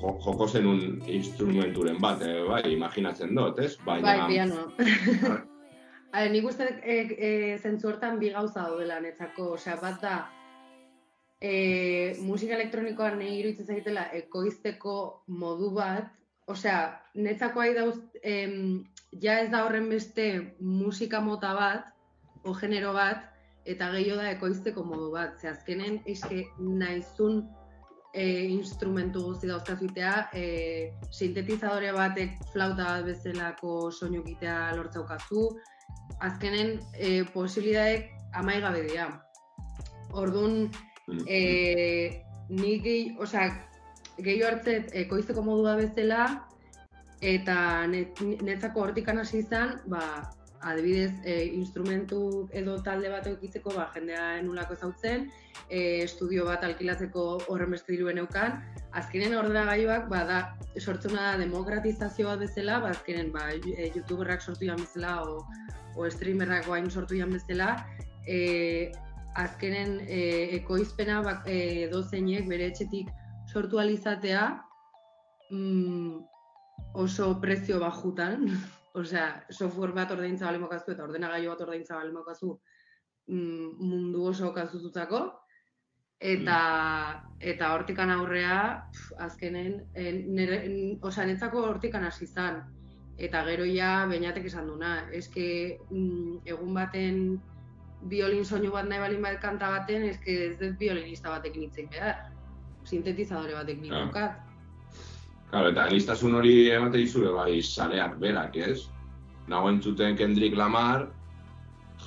Jo, 0.00 0.14
joko 0.24 0.46
zenun 0.48 1.02
instrumenturen 1.06 1.98
bat, 2.00 2.22
eh, 2.24 2.38
bai, 2.48 2.62
imaginatzen 2.72 3.34
dut, 3.36 3.58
ez? 3.58 3.76
Baina, 3.84 4.06
Bai, 4.06 4.26
piano. 4.30 4.70
Are, 6.16 6.30
nik 6.32 6.46
uste 6.48 6.64
e, 6.80 6.96
e, 7.12 7.30
zentzu 7.60 7.90
hortan 7.90 8.16
bi 8.22 8.30
gauza 8.32 8.62
daudela 8.70 9.00
netzako, 9.04 9.50
osea, 9.58 9.76
bat 9.82 10.00
da, 10.00 10.14
e, 11.40 12.16
musika 12.24 12.54
elektronikoan 12.54 13.18
nahi 13.20 13.40
iruditzen 13.40 13.66
zaitela 13.66 14.06
ekoizteko 14.16 14.96
modu 15.28 15.70
bat, 15.76 16.08
osea, 16.46 16.80
netzako 17.14 17.60
ahi 17.60 17.74
dauz, 17.74 17.96
em, 18.22 18.84
ja 19.22 19.40
ez 19.42 19.50
da 19.50 19.64
horren 19.66 19.88
beste 19.90 20.56
musika 20.60 21.20
mota 21.20 21.52
bat, 21.54 21.92
o 22.44 22.54
genero 22.54 22.92
bat, 22.94 23.26
eta 23.66 23.90
gehiago 23.92 24.22
da 24.22 24.30
ekoizteko 24.30 24.84
modu 24.86 25.10
bat. 25.12 25.38
Ze 25.40 25.50
azkenen, 25.50 26.00
eske 26.06 26.44
naizun 26.58 27.42
e, 28.14 28.46
instrumentu 28.54 29.24
guzti 29.26 29.50
dauzkazuitea, 29.50 30.14
e, 30.32 30.44
sintetizadore 31.10 31.92
batek 31.96 32.38
flauta 32.52 32.86
bat 32.92 33.08
bezalako 33.10 33.90
soinu 33.90 34.22
egitea 34.22 34.76
lortzaukazu, 34.78 35.48
azkenen 36.22 36.76
e, 36.94 37.24
posibilidadeek 37.34 38.12
amaigabe 38.38 38.86
dira. 38.86 39.10
Orduan, 40.16 40.68
e, 41.26 42.22
nik 42.48 42.82
gehi, 42.84 43.04
osea, 43.20 43.50
gehiago 44.18 44.50
hartzet 44.50 44.94
ekoizteko 45.04 45.42
modua 45.44 45.76
bezala, 45.78 46.24
eta 47.20 47.58
net, 47.90 48.20
netzako 48.44 48.86
hortikan 48.86 49.18
hasi 49.22 49.40
izan, 49.44 49.78
ba, 49.92 50.02
adibidez, 50.66 51.12
e, 51.24 51.36
instrumentu 51.54 52.48
edo 52.56 52.76
talde 52.82 53.10
bat 53.12 53.26
eukitzeko, 53.30 53.72
ba, 53.76 53.86
jendea 53.94 54.42
nulako 54.42 54.76
ezautzen, 54.76 55.28
e, 55.68 56.02
estudio 56.04 56.46
bat 56.48 56.64
alkilatzeko 56.66 57.26
horren 57.52 57.76
beste 57.76 57.92
diruen 57.92 58.18
eukan, 58.24 58.58
azkenen 58.98 59.36
ordenagailuak, 59.38 60.08
ba, 60.12 60.24
da, 60.28 60.40
sortzuna 60.80 61.32
da 61.32 61.38
demokratizazio 61.44 62.28
bat 62.32 62.42
bezala, 62.44 62.80
ba, 62.84 62.92
azkenen, 62.96 63.32
ba, 63.32 63.48
youtuberrak 63.94 64.42
sortu 64.42 64.68
jan 64.68 64.80
bezala, 64.82 65.20
o, 65.22 65.44
o 65.96 66.10
streamerrak 66.10 66.66
guain 66.66 66.90
sortu 66.90 67.20
jan 67.20 67.32
bezala, 67.32 67.76
e, 68.26 68.92
azkenen 69.36 69.98
e, 70.06 70.20
ekoizpena 70.60 71.20
bak, 71.24 71.46
e, 71.48 71.88
dozeinek 71.92 72.48
bere 72.48 72.70
etxetik 72.72 73.10
sortu 73.52 73.78
alizatea 73.78 74.46
mm, 75.50 76.18
oso 76.94 77.30
prezio 77.40 77.80
bajutan, 77.80 78.46
osea, 79.00 79.28
software 79.50 79.94
bat 79.96 80.12
ordaintza 80.14 80.48
bali 80.48 80.62
mokazu 80.62 80.94
eta 80.94 81.04
ordenagailu 81.04 81.52
bat 81.52 81.64
ordaintza 81.66 81.98
bali 82.00 82.12
mokazu 82.14 82.54
mm, 83.28 83.74
mundu 83.80 84.24
oso 84.32 84.52
kazututako, 84.56 85.26
eta 86.20 86.60
eta 87.40 87.74
hortikan 87.74 88.10
aurrea 88.10 88.58
pf, 88.92 89.10
azkenen 89.28 89.74
e, 89.94 90.12
nere, 90.12 90.62
n- 90.70 90.96
osea 91.04 91.26
netzako 91.28 91.66
hortikan 91.68 92.04
hasi 92.08 92.24
izan. 92.24 92.62
Eta 93.16 93.42
gero 93.46 93.64
ja 93.64 94.06
beinatek 94.08 94.48
esan 94.50 94.66
duna 94.68 94.96
eske 95.16 95.78
mm, 95.90 96.42
egun 96.52 96.74
baten 96.76 97.20
biolin 98.08 98.44
soinu 98.44 98.70
bat 98.72 98.88
nahi 98.88 99.00
balin 99.00 99.22
bat 99.22 99.40
kanta 99.42 99.68
baten 99.70 100.02
eske 100.10 100.34
ez 100.46 100.56
dut 100.60 100.78
biolinista 100.78 101.30
batekin 101.30 101.62
hitzein 101.66 101.88
behar 101.90 102.14
sintetizadore 102.84 103.54
batekin 103.54 103.92
Ah. 103.92 104.04
daukat 104.04 104.42
Claro, 105.50 105.68
eta 105.70 105.84
anistasun 105.86 106.34
hori 106.34 106.70
emate 106.70 106.98
dizure 106.98 107.30
bai 107.32 107.60
sareak 107.62 108.16
berak, 108.18 108.56
ez? 108.56 108.88
Nago 109.48 109.68
entzuten 109.70 110.16
Kendrick 110.16 110.56
Lamar, 110.58 111.08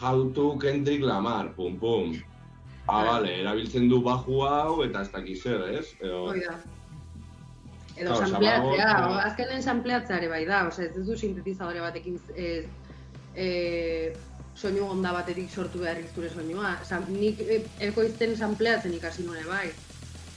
how 0.01 0.29
to 0.33 0.57
Kendrick 0.59 1.01
Lamar, 1.01 1.53
pum 1.55 1.77
pum. 1.79 2.17
Ah, 2.87 3.03
bale, 3.05 3.31
erabiltzen 3.41 3.87
du 3.89 4.01
baju 4.01 4.41
hau 4.43 4.83
eta 4.83 5.01
ez 5.01 5.11
dakiz 5.11 5.41
zer, 5.43 5.61
ez? 5.79 5.93
Edo, 6.01 6.25
Hoi 6.33 6.39
da. 6.41 6.57
Edo 7.95 8.11
Claro, 8.15 8.27
sampleatzea, 8.27 8.89
Samagos, 8.89 9.15
o- 9.15 9.19
azkenen 9.27 9.63
sampleatzea 9.63 10.17
ere 10.17 10.27
bai 10.27 10.45
da, 10.45 10.67
osea 10.67 10.85
ez 10.85 10.93
duzu 10.95 11.15
sintetizadore 11.17 11.79
batekin 11.79 12.19
ez, 12.35 12.65
e, 13.35 14.13
soinu 14.59 14.89
onda 14.91 15.13
batetik 15.15 15.51
sortu 15.51 15.79
beharrik 15.83 16.09
zure 16.15 16.29
soinua. 16.29 16.75
Sam, 16.83 17.05
nik 17.13 17.39
e, 17.39 17.61
ekoizten 17.89 18.35
sampleatzen 18.37 18.93
ikasi 18.97 19.25
nuen 19.27 19.47
bai. 19.47 19.67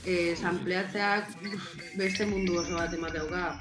E, 0.05 0.35
sampleatzeak 0.39 1.31
uf, 1.47 1.71
beste 1.99 2.27
mundu 2.27 2.59
oso 2.59 2.77
bat 2.79 2.93
emate 2.95 3.19
dauka. 3.19 3.53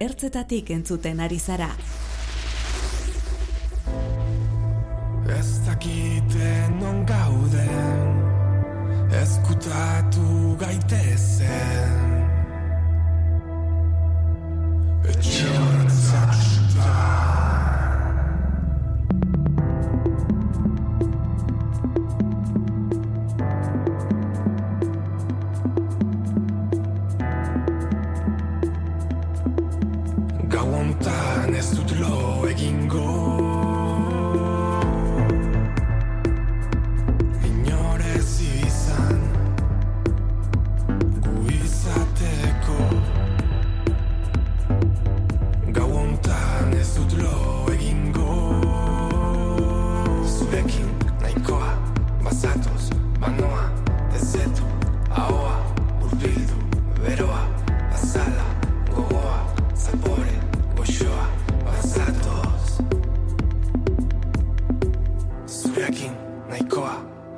Ertzetatik 0.00 0.70
entzuten 0.72 1.20
ari 1.20 1.38
zara. 1.38 1.74
Ez 5.30 5.60
dakite 5.66 6.48
non 6.80 7.04
gauden 7.06 8.16
Ezkutatu 9.20 10.56
gaitezen 10.58 11.94
Etxe 15.12 15.69
nahikoa 66.50 66.94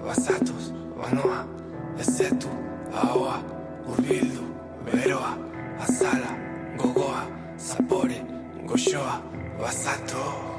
bazatoz 0.06 0.72
banoa 0.98 1.44
ezetu 2.00 2.48
ahoa 3.02 3.36
urbildu 3.88 4.44
beroa 4.84 5.36
azala 5.84 6.30
gogoa 6.78 7.22
zapore 7.56 8.18
goxoa 8.68 9.20
bazatoz 9.60 10.51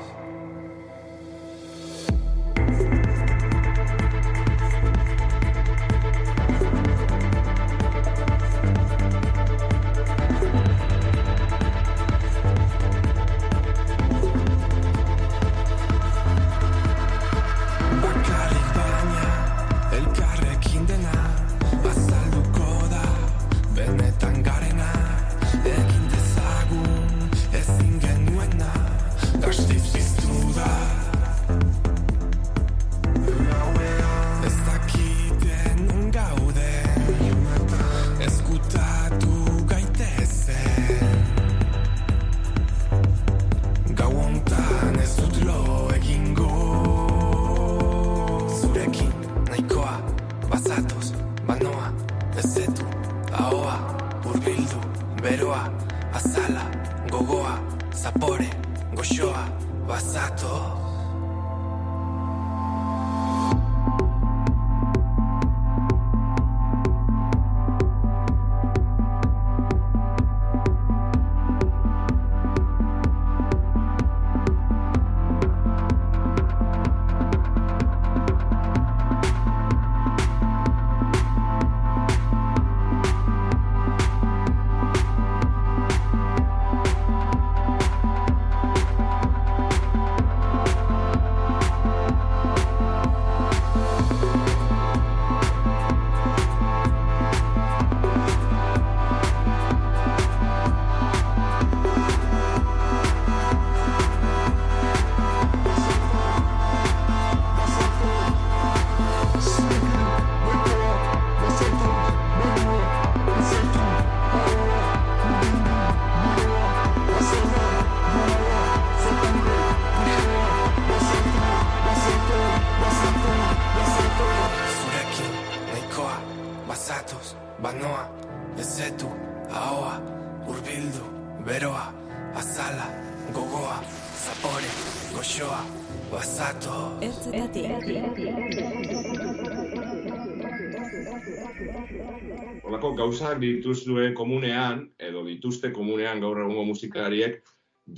gauzak 143.04 143.40
dituzue 143.44 144.14
komunean, 144.16 144.88
edo 145.00 145.26
dituzte 145.28 145.74
komunean 145.76 146.22
gaur 146.24 146.40
egungo 146.46 146.64
musikariek, 146.72 147.42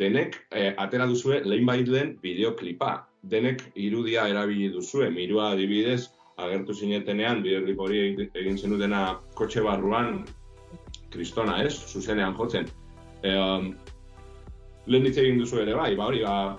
denek 0.02 0.40
eh, 0.52 0.74
atera 0.82 1.06
duzue 1.06 1.44
lehenbaitlen 1.46 2.16
bideoklipa. 2.24 2.96
Denek 3.26 3.62
irudia 3.78 4.28
erabili 4.30 4.72
duzue, 4.74 5.10
mirua 5.14 5.52
adibidez, 5.54 6.08
agertu 6.42 6.74
zinetenean, 6.74 7.42
bideoklip 7.46 7.80
hori 7.80 8.02
egin- 8.10 8.58
zenutena 8.58 9.20
kotxe 9.38 9.64
barruan, 9.66 10.24
kristona 11.14 11.62
ez, 11.64 11.74
zuzenean 11.90 12.36
jotzen. 12.38 12.68
E, 13.24 13.34
um, 13.34 13.72
lehen 14.86 15.06
hitz 15.08 15.18
egin 15.22 15.40
duzu 15.42 15.62
ere 15.62 15.78
bai, 15.78 15.94
ba 15.98 16.10
hori, 16.10 16.22
ba, 16.26 16.58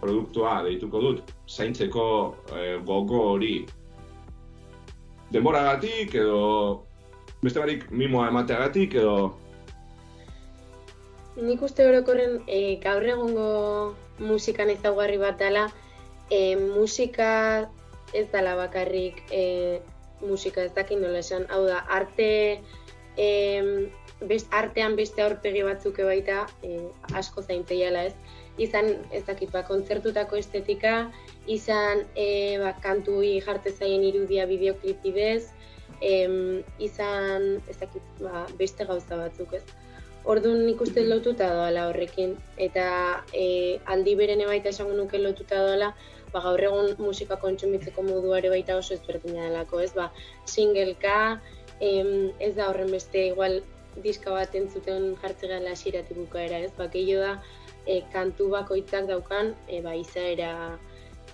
produktua 0.00 0.60
deituko 0.66 1.02
dut, 1.02 1.34
zaintzeko 1.50 2.06
eh, 2.54 2.78
gogo 2.86 3.22
hori 3.32 3.56
denboragatik 5.32 6.14
edo 6.14 6.85
beste 7.42 7.60
barik 7.60 7.90
mimoa 7.90 8.28
emateagatik 8.28 8.94
edo? 9.00 9.34
Nik 11.36 11.62
uste 11.62 11.84
orokorren 11.84 12.40
e, 12.48 12.78
gaur 12.80 13.04
egungo 13.04 13.50
musikan 14.18 14.72
ezaugarri 14.72 15.18
bat 15.20 15.36
dela, 15.38 15.66
e, 16.30 16.56
musika 16.56 17.68
ez 18.16 18.26
dela 18.32 18.54
bakarrik 18.56 19.20
e, 19.30 19.80
musika 20.22 20.64
ez 20.64 20.72
dakit 20.72 20.98
nola 21.00 21.20
esan, 21.20 21.44
hau 21.52 21.66
da, 21.66 21.82
arte, 21.92 22.62
e, 23.16 23.28
best, 24.24 24.48
artean 24.54 24.96
beste 24.96 25.22
aurpegi 25.22 25.62
batzuk 25.66 26.00
baita 26.08 26.46
e, 26.64 26.80
asko 27.12 27.42
zainteiala 27.42 28.06
ez. 28.10 28.14
Izan, 28.56 28.94
ez 29.12 29.20
dakit, 29.26 29.50
ba, 29.52 29.60
kontzertutako 29.68 30.38
estetika, 30.40 31.10
izan, 31.52 32.06
e, 32.16 32.56
ba, 32.62 32.72
kantui 32.80 33.36
jarte 33.44 33.74
zaien 33.74 34.04
irudia 34.08 34.46
bideoklip 34.48 35.02
bidez, 35.04 35.50
em, 36.00 36.62
izan, 36.78 37.56
ez 37.70 37.78
dakit, 37.80 38.02
ba, 38.20 38.46
beste 38.58 38.84
gauza 38.84 39.18
batzuk 39.20 39.54
ez. 39.58 39.64
Orduan 40.26 40.64
nik 40.66 40.80
uste 40.82 41.04
lotuta 41.06 41.48
doala 41.54 41.86
horrekin, 41.88 42.34
eta 42.58 42.86
e, 43.32 43.78
aldi 43.94 44.16
beren 44.18 44.42
baita 44.48 44.72
esango 44.74 44.96
nuke 44.98 45.20
lotuta 45.22 45.60
doala, 45.62 45.92
ba, 46.32 46.42
gaur 46.42 46.62
egun 46.68 46.96
musika 46.98 47.38
kontsumitzeko 47.42 48.02
moduare 48.02 48.50
baita 48.50 48.76
oso 48.76 48.94
ezberdina 48.96 49.46
delako, 49.46 49.80
ez? 49.84 49.92
Ba, 49.94 50.10
singleka, 50.44 51.40
em, 51.80 52.32
ez 52.40 52.54
da 52.56 52.70
horren 52.70 52.90
beste 52.90 53.28
igual 53.28 53.60
diska 54.02 54.34
bat 54.34 54.54
entzuten 54.54 55.14
jartze 55.22 55.48
gala 55.48 55.72
bukaera, 56.10 56.58
ez? 56.58 56.72
Ba, 56.76 56.88
gehiago 56.88 57.22
da, 57.22 57.42
e, 57.86 58.02
kantu 58.12 58.50
bakoitzak 58.50 59.06
daukan, 59.06 59.54
e, 59.68 59.80
ba, 59.80 59.94
izaera, 59.94 60.78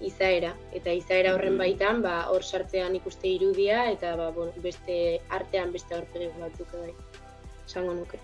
izaera. 0.05 0.53
Eta 0.73 0.93
izaera 0.93 1.35
horren 1.35 1.59
baitan, 1.59 2.03
ba, 2.03 2.29
hor 2.33 2.45
sartzean 2.45 2.97
ikuste 2.99 3.29
irudia, 3.29 3.91
eta 3.91 4.15
ba, 4.17 4.31
bueno, 4.31 4.53
beste 4.65 5.21
artean 5.31 5.73
beste 5.73 5.99
aurpegi 5.99 6.31
batzuk 6.39 6.73
bai. 6.79 6.95
Esango 7.67 7.95
nuke. 7.95 8.21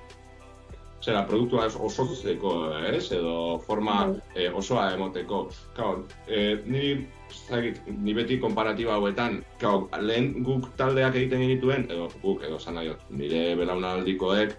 zera, 1.05 1.23
produktua 1.27 1.67
ez 1.67 1.77
osotzeko, 1.77 2.55
ez? 2.91 3.11
Edo 3.15 3.59
forma 3.67 4.15
eh, 4.35 4.51
osoa 4.51 4.91
emoteko. 4.95 5.49
Claro, 5.77 6.07
eh, 6.27 6.63
ni, 6.67 6.91
ez 7.31 7.43
dakit, 7.49 7.79
ni 7.87 8.15
beti 8.15 8.39
konparatiba 8.43 8.97
hauetan, 8.97 9.43
claro, 9.59 9.89
lehen 10.03 10.43
guk 10.45 10.71
taldeak 10.77 11.15
egiten 11.15 11.45
genituen, 11.47 11.87
edo 11.91 12.09
guk, 12.23 12.43
edo 12.43 12.59
zan 12.59 12.75
nahi, 12.75 12.91
dut, 12.91 13.05
nire 13.11 13.55
belaunaldikoek, 13.61 14.57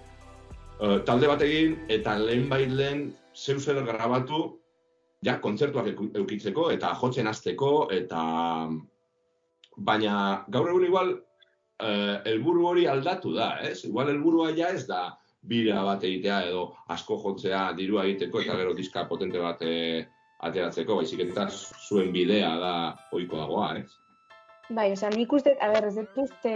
eh, 0.80 0.98
talde 1.06 1.28
bat 1.28 1.44
egin, 1.44 1.76
eta 1.90 2.16
lehen 2.24 2.48
bait 2.50 2.72
lehen 2.72 3.10
zeu 3.36 3.60
zer 3.60 3.84
grabatu, 3.86 4.59
ja, 5.26 5.40
kontzertuak 5.44 5.90
eukitzeko, 6.22 6.70
eta 6.76 6.94
jotzen 7.02 7.28
hasteko, 7.28 7.74
eta... 7.96 8.22
Baina 9.80 10.14
gaur 10.52 10.68
egun 10.68 10.84
igual, 10.84 11.14
eh, 11.80 12.16
helburu 12.28 12.66
hori 12.68 12.82
aldatu 12.92 13.32
da, 13.32 13.54
ez? 13.64 13.86
Igual 13.88 14.10
helburua 14.12 14.50
ja 14.58 14.74
ez 14.76 14.84
da 14.90 15.14
bira 15.48 15.86
bat 15.88 16.04
egitea 16.04 16.42
edo 16.50 16.66
asko 16.92 17.16
jotzea 17.24 17.62
dirua 17.78 18.04
egiteko 18.04 18.42
eta 18.44 18.58
gero 18.60 18.74
diska 18.76 19.06
potente 19.08 19.40
bat 19.40 19.64
eh, 19.64 20.04
ateratzeko, 20.44 20.98
baizik 21.00 21.24
eta 21.30 21.48
zuen 21.88 22.12
bidea 22.12 22.52
da 22.60 22.74
ohiko 23.16 23.40
dagoa, 23.40 23.70
ez? 23.80 23.88
Bai, 24.70 24.92
osea, 24.92 25.14
nik 25.16 25.32
uste, 25.34 25.56
a 25.64 25.72
ber, 25.72 25.88
ez 25.88 25.96
dut 26.16 26.50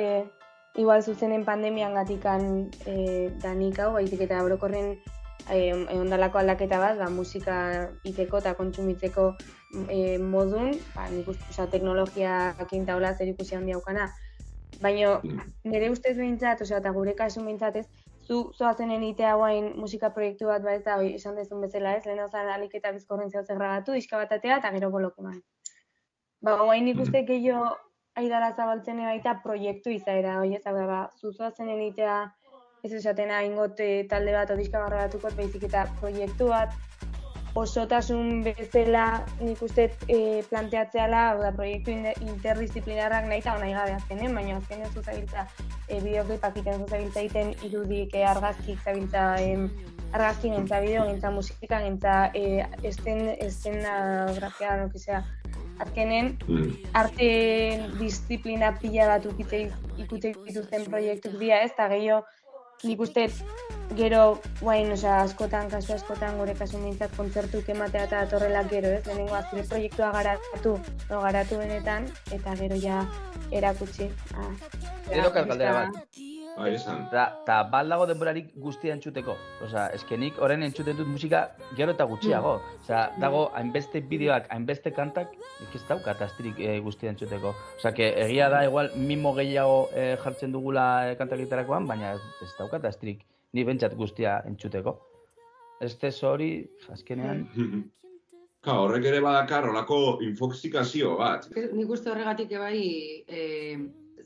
igual 0.77 1.03
zuzenen 1.03 1.45
pandemian 1.45 1.93
gatikan 1.93 2.69
e, 2.85 3.29
danik 3.41 3.79
hau, 3.79 3.91
baizik 3.95 4.23
eta 4.25 4.41
orokorren 4.45 4.95
eh, 5.49 5.73
ondalako 5.97 6.39
aldaketa 6.41 6.79
bat, 6.79 6.97
ba, 6.99 7.09
musika 7.09 7.55
iteko 8.07 8.39
eta 8.43 8.53
kontsumitzeko 8.59 9.29
eh, 9.89 10.17
modun, 10.19 10.73
ba, 10.95 11.07
nik 11.11 11.27
uste, 11.33 11.45
osea, 11.49 11.67
teknologiakin 11.73 12.85
taula 12.85 13.13
zer 13.15 13.33
ikusi 13.33 13.55
handia 13.55 13.79
aukana. 13.79 14.09
Baina 14.81 15.19
nire 15.63 15.91
ustez 15.93 16.15
behintzat, 16.17 16.63
osea, 16.65 16.79
eta 16.81 16.91
gure 16.95 17.13
kasu 17.17 17.43
behintzat 17.43 17.81
ez, 17.83 17.87
zu 18.23 18.51
zoazenen 18.55 19.03
itea 19.03 19.35
guain 19.35 19.73
musika 19.79 20.09
proiektu 20.09 20.47
bat 20.47 20.63
ba 20.63 20.77
da, 20.85 20.97
hoi, 20.99 21.13
esan 21.15 21.35
dezun 21.35 21.61
bezala 21.61 21.95
ez, 21.97 22.05
lehen 22.05 22.29
zan 22.29 22.49
alik 22.49 22.75
eta 22.79 22.91
bizkorren 22.91 23.31
zehotze 23.31 23.55
grabatu, 23.55 23.93
diska 23.93 24.17
bat 24.17 24.31
atea 24.31 24.59
eta 24.61 24.71
gero 24.75 24.89
bolok 24.91 25.19
eman. 25.19 25.41
Ba, 26.41 26.55
guain 26.63 26.85
nik 26.85 26.99
uste 26.99 27.23
gehiago 27.27 27.73
aidala 28.15 28.53
zabaltzen 28.55 29.01
baita 29.03 29.35
proiektu 29.43 29.91
izaera, 29.91 30.37
hoi 30.39 30.55
ez, 30.55 30.63
da, 30.63 30.73
ba, 30.73 31.01
zu 31.19 31.33
zoazenen 31.33 31.81
itea 31.89 32.17
ez 32.83 32.91
esatena 32.91 33.43
ingot 33.47 33.79
eh, 33.79 34.05
talde 34.11 34.33
bat 34.35 34.49
diska 34.59 34.81
garrabatukot, 34.83 35.35
baizik 35.39 35.69
eta 35.69 35.85
proiektu 36.01 36.49
bat, 36.51 36.73
osotasun 37.55 38.41
bezala 38.43 39.05
nik 39.41 39.61
uste 39.61 39.85
e, 40.09 40.17
planteatzeala, 40.49 41.21
hau 41.31 41.41
da, 41.43 41.51
proiektu 41.55 41.93
interdisciplinarrak 41.93 43.27
nahi 43.29 43.43
eta 43.43 43.53
nahi 43.61 43.75
gabe 43.77 43.93
azkenen, 43.99 44.33
baina 44.35 44.57
azkenen 44.57 44.89
zuzabiltza 44.91 45.45
e, 45.87 45.99
bideoklipak 46.01 46.57
iten 46.63 46.81
zuzabiltza 46.81 47.21
egiten 47.21 47.53
irudik, 47.69 48.17
e, 48.17 48.25
argazkik 48.33 48.81
zabiltza 48.81 49.27
em, 49.45 49.69
argazki 50.11 50.49
gintza, 50.49 50.81
bideo 50.81 51.05
gintza, 51.11 51.31
musika 51.37 51.81
gintza, 51.85 52.17
e, 52.33 52.65
esten, 52.89 53.29
estenografia, 53.37 54.75
no 54.81 54.89
que 54.89 54.99
sea, 54.99 55.23
azkenen 55.83 56.35
arte 56.93 57.27
disiplina 57.99 58.73
pila 58.81 59.07
bat 59.09 59.25
ikute 59.29 60.33
dituzten 60.45 60.85
proiektuk 60.89 61.37
dira 61.41 61.61
ez, 61.65 61.71
eta 61.71 61.87
gehiago 61.93 62.23
nik 62.83 62.99
uste 62.99 63.27
gero, 63.97 64.39
guain, 64.59 64.91
osea, 64.91 65.19
askotan, 65.27 65.69
kasu 65.69 65.93
askotan, 65.93 66.37
gure 66.39 66.55
kasu 66.57 66.79
mintzat 66.81 67.13
kontzertuk 67.17 67.69
ematea 67.69 68.07
eta 68.07 68.23
atorrela 68.25 68.63
gero, 68.71 68.89
ez? 68.89 69.03
Lehenengo 69.07 69.35
azure 69.37 69.65
proiektua 69.69 70.11
garatu, 70.15 70.77
no, 71.09 71.21
garatu 71.21 71.59
benetan, 71.61 72.07
eta 72.31 72.55
gero 72.61 72.79
ja 72.81 73.03
erakutsi. 73.51 74.09
Ah, 74.33 74.49
Gero 75.09 75.29
kat 75.35 75.51
galdera 75.51 75.73
bat. 75.81 76.17
Bai, 76.53 76.73
esan. 76.75 77.07
Ta, 77.09 77.23
ta 77.47 77.55
bal 77.69 77.89
dago 77.89 78.05
denborarik 78.05 78.51
guztia 78.61 78.93
entzuteko. 78.93 79.33
Osea, 79.65 79.87
eske 79.97 80.17
nik 80.21 80.37
orain 80.45 80.61
entzuten 80.65 80.97
dut 80.99 81.09
musika 81.09 81.41
gero 81.77 81.95
eta 81.95 82.05
gutxiago. 82.09 82.53
Osea, 82.83 83.01
dago 83.21 83.47
hainbeste 83.57 84.03
bideoak, 84.11 84.45
hainbeste 84.53 84.93
kantak, 84.93 85.33
nik 85.61 85.77
ez 85.79 85.81
daukat 85.89 86.21
astirik 86.27 86.61
e, 86.61 86.75
guztia 86.85 87.09
entzuteko. 87.13 87.55
Osea, 87.79 87.93
que 87.97 88.11
egia 88.25 88.51
da 88.53 88.61
igual 88.67 88.91
mimo 88.95 89.33
gehiago 89.39 89.87
eh, 89.97 90.13
jartzen 90.21 90.53
dugula 90.53 90.85
e, 91.09 91.17
kantak 91.17 91.41
egiterakoan, 91.41 91.89
baina 91.89 92.13
ez, 92.19 92.21
ez 92.45 92.51
daukat 92.59 92.85
astirik 92.91 93.25
ni 93.53 93.65
bentsat 93.65 93.97
guztia 93.97 94.37
entzuteko. 94.49 94.99
Ez 95.81 95.95
tez 95.97 96.15
hori, 96.23 96.53
azkenean, 96.93 97.47
Ka, 98.63 98.77
horrek 98.79 99.03
ere 99.09 99.17
badakar 99.19 99.65
olako 99.67 99.97
infokzikazio 100.23 101.17
bat. 101.19 101.49
Nik 101.51 101.89
uste 101.91 102.07
horregatik 102.13 102.53
ebai, 102.55 102.77
e, 103.27 103.41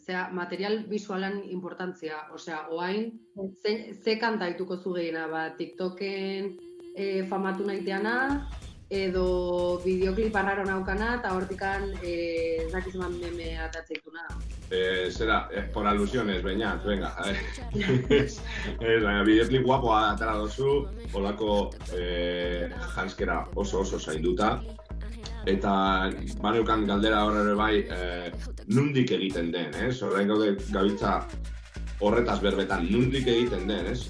zera, 0.07 0.29
material 0.31 0.85
visualan 0.87 1.41
importantzia, 1.51 2.23
osea, 2.33 2.63
oain, 2.71 3.11
ze, 3.61 3.93
ze 4.03 4.15
kanta 4.19 4.47
ituko 4.53 4.79
zu 4.79 4.95
gehiena, 4.95 5.27
ba, 5.27 5.49
TikToken 5.57 6.53
e, 6.95 7.25
famatu 7.27 7.67
nahiteana, 7.67 8.47
edo 8.87 9.81
bideoklip 9.83 10.35
arraro 10.39 10.63
naukana, 10.65 11.17
eta 11.19 11.33
hortikan 11.35 11.89
e, 11.99 12.13
ez 12.63 12.71
dakiz 12.71 12.95
eman 12.95 13.19
meme 13.19 13.57
atatzeituna. 13.67 14.23
Eh, 14.71 15.09
zera, 15.11 15.47
eh, 15.51 15.63
por 15.73 15.87
alusiones, 15.87 16.41
beñat, 16.43 16.83
venga. 16.87 17.13
Ez, 18.09 18.39
baina 19.05 19.23
bideoklip 19.27 19.63
guapoa 19.67 20.01
atara 20.13 20.37
dozu, 20.39 20.81
olako 21.15 21.69
eh, 21.95 22.67
janskera 22.95 23.41
oso 23.55 23.83
oso 23.83 23.99
zainduta. 23.99 24.57
Eta 25.47 25.73
baneukan 26.43 26.83
galdera 26.87 27.23
hor 27.23 27.37
ere 27.43 27.55
bai, 27.55 27.75
eh, 27.87 28.31
nundik 28.67 29.12
egiten 29.15 29.51
den, 29.51 29.73
ez? 29.75 30.01
Horrein 30.03 30.27
gaude 30.32 30.53
gabiltza 30.69 31.21
horretaz 32.03 32.39
berbetan, 32.43 32.88
nundik 32.91 33.27
egiten 33.27 33.67
den, 33.69 33.91
ez? 33.93 34.08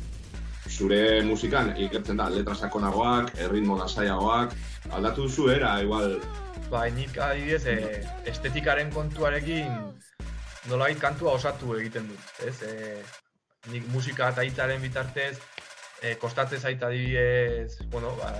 Zure 0.67 1.21
musikan 1.23 1.71
ikertzen 1.79 2.19
da, 2.19 2.27
letra 2.29 2.55
sakonagoak, 2.55 3.31
erritmo 3.45 3.77
lasaiagoak, 3.79 4.53
aldatu 4.91 5.27
duzu 5.29 5.47
era, 5.53 5.77
igual, 5.81 6.17
Bai, 6.67 6.89
nik 6.91 7.15
adibidez, 7.23 7.63
e, 7.71 8.01
estetikaren 8.27 8.89
kontuarekin 8.91 9.69
nolabait 10.67 10.99
kantua 10.99 11.37
osatu 11.37 11.77
egiten 11.77 12.09
dut, 12.09 12.31
ez? 12.43 12.57
E, 12.67 12.97
nik 13.71 13.87
musika 13.93 14.33
eta 14.33 14.43
hitzaren 14.43 14.81
bitartez, 14.83 15.37
e, 16.01 16.15
kostatzen 16.19 16.59
zait 16.59 16.83
adibidez, 16.83 17.77
bueno, 17.93 18.11
ba, 18.19 18.33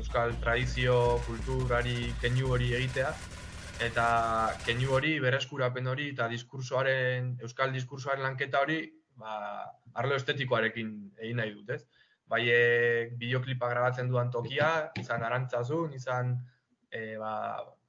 euskal 0.00 0.34
tradizio, 0.42 0.96
kulturari 1.28 2.10
keinu 2.22 2.50
hori 2.56 2.72
egitea, 2.80 3.12
eta 3.84 4.06
keinu 4.64 4.92
hori, 4.96 5.18
bereskurapen 5.22 5.86
hori, 5.86 6.10
eta 6.14 6.28
diskursoaren, 6.30 7.36
euskal 7.46 7.72
diskursoaren 7.74 8.24
lanketa 8.24 8.62
hori, 8.64 8.82
ba, 9.18 9.64
arlo 9.94 10.18
estetikoarekin 10.18 10.92
egin 11.18 11.40
nahi 11.40 11.54
dut, 11.54 11.70
ez? 11.76 11.84
Bai, 12.28 12.42
e, 12.50 13.08
bideoklipa 13.20 13.70
grabatzen 13.70 14.10
duan 14.10 14.30
tokia, 14.30 14.90
izan 15.00 15.24
arantzazun, 15.24 15.94
izan 15.96 16.34
e, 16.90 17.16
ba, 17.20 17.32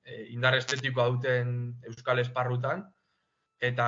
e, 0.05 0.29
indar 0.35 0.55
estetikoa 0.59 1.09
duten 1.15 1.55
euskal 1.89 2.21
esparrutan, 2.23 2.85
eta 3.59 3.87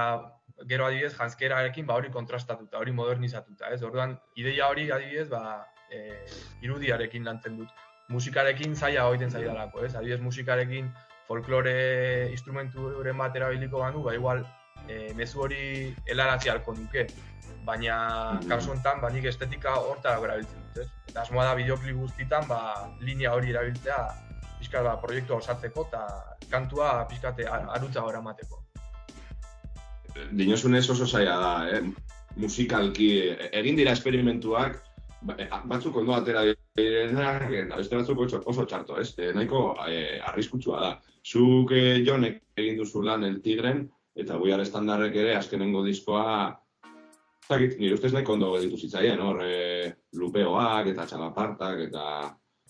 gero 0.68 0.86
adibidez 0.86 1.14
janskerarekin 1.16 1.88
ba 1.88 1.96
hori 1.96 2.12
kontrastatuta, 2.12 2.80
hori 2.82 2.92
modernizatuta, 2.92 3.72
ez? 3.72 3.82
Orduan 3.88 4.18
ideia 4.36 4.68
hori 4.70 4.90
adibidez 4.92 5.30
ba 5.30 5.64
e, 5.90 6.02
irudiarekin 6.62 7.26
lantzen 7.26 7.58
dut. 7.62 7.72
Musikarekin 8.12 8.76
zaila 8.76 9.08
egiten 9.10 9.32
zaidalako, 9.32 9.86
ez? 9.88 9.96
Adibidez 9.96 10.20
musikarekin 10.22 10.92
folklore 11.32 11.76
instrumenturen 12.36 13.18
bat 13.18 13.36
erabiliko 13.40 13.80
banu, 13.80 14.04
ba 14.04 14.16
igual 14.18 14.44
e, 14.88 15.14
mezu 15.16 15.46
hori 15.48 15.62
helarazi 16.12 16.52
halko 16.52 16.76
nuke. 16.76 17.08
Baina 17.66 18.40
kasu 18.50 18.74
honetan 18.74 19.00
ba 19.02 19.12
nik 19.14 19.28
estetika 19.30 19.76
hortara 19.80 20.20
erabiltzen 20.20 20.60
dut, 20.66 20.82
ez? 20.84 20.90
Eta 21.12 21.24
asmoa 21.24 21.46
da 21.48 21.56
bideoklip 21.60 21.96
guztitan 22.04 22.48
ba 22.50 22.60
linea 23.06 23.32
hori 23.38 23.54
erabiltzea 23.54 24.00
pixka 24.60 24.84
ba, 24.86 24.98
proiektua 25.02 25.40
osatzeko 25.42 25.88
eta 25.88 26.02
kantua 26.52 26.92
pixkate 27.10 27.48
arutza 27.50 28.02
gora 28.02 28.20
emateko. 28.20 28.60
dinosunez 30.36 30.84
oso 30.92 31.06
zaila 31.08 31.36
da, 31.40 31.52
eh? 31.72 31.82
musikalki, 32.36 33.08
egin 33.60 33.78
dira 33.80 33.94
esperimentuak, 33.96 34.82
ba- 35.28 35.38
eh, 35.40 35.48
batzuk 35.72 35.96
ondo 36.02 36.14
atera 36.16 36.44
direnak, 36.76 37.46
eta 37.62 37.80
beste 37.80 37.96
batzuk 37.96 38.20
oso, 38.26 38.42
oso 38.46 38.66
txarto, 38.66 39.00
ez? 39.00 39.14
Eh, 39.18 39.32
nahiko 39.36 39.62
eh, 39.88 40.20
arriskutsua 40.32 40.82
da. 40.84 40.92
Zuk 41.32 41.72
eh, 41.72 42.02
jonek 42.04 42.42
egin 42.60 42.80
duzu 42.80 43.04
lan 43.06 43.24
El 43.24 43.40
Tigren, 43.44 43.86
eta 44.18 44.36
Guiar 44.42 44.64
Estandarrek 44.64 45.16
ere 45.24 45.38
azkenengo 45.38 45.84
diskoa, 45.86 46.50
ez 46.84 47.48
dakit, 47.48 47.78
nire 47.80 47.96
ustez 47.96 48.12
nahiko 48.14 48.36
ondo 48.36 48.52
gelditu 48.56 48.80
zitzaien, 48.80 49.22
hor, 49.24 49.40
eh, 49.46 49.94
lupeoak 50.20 50.92
eta 50.92 51.08
txalapartak, 51.08 51.88
eta... 51.88 52.06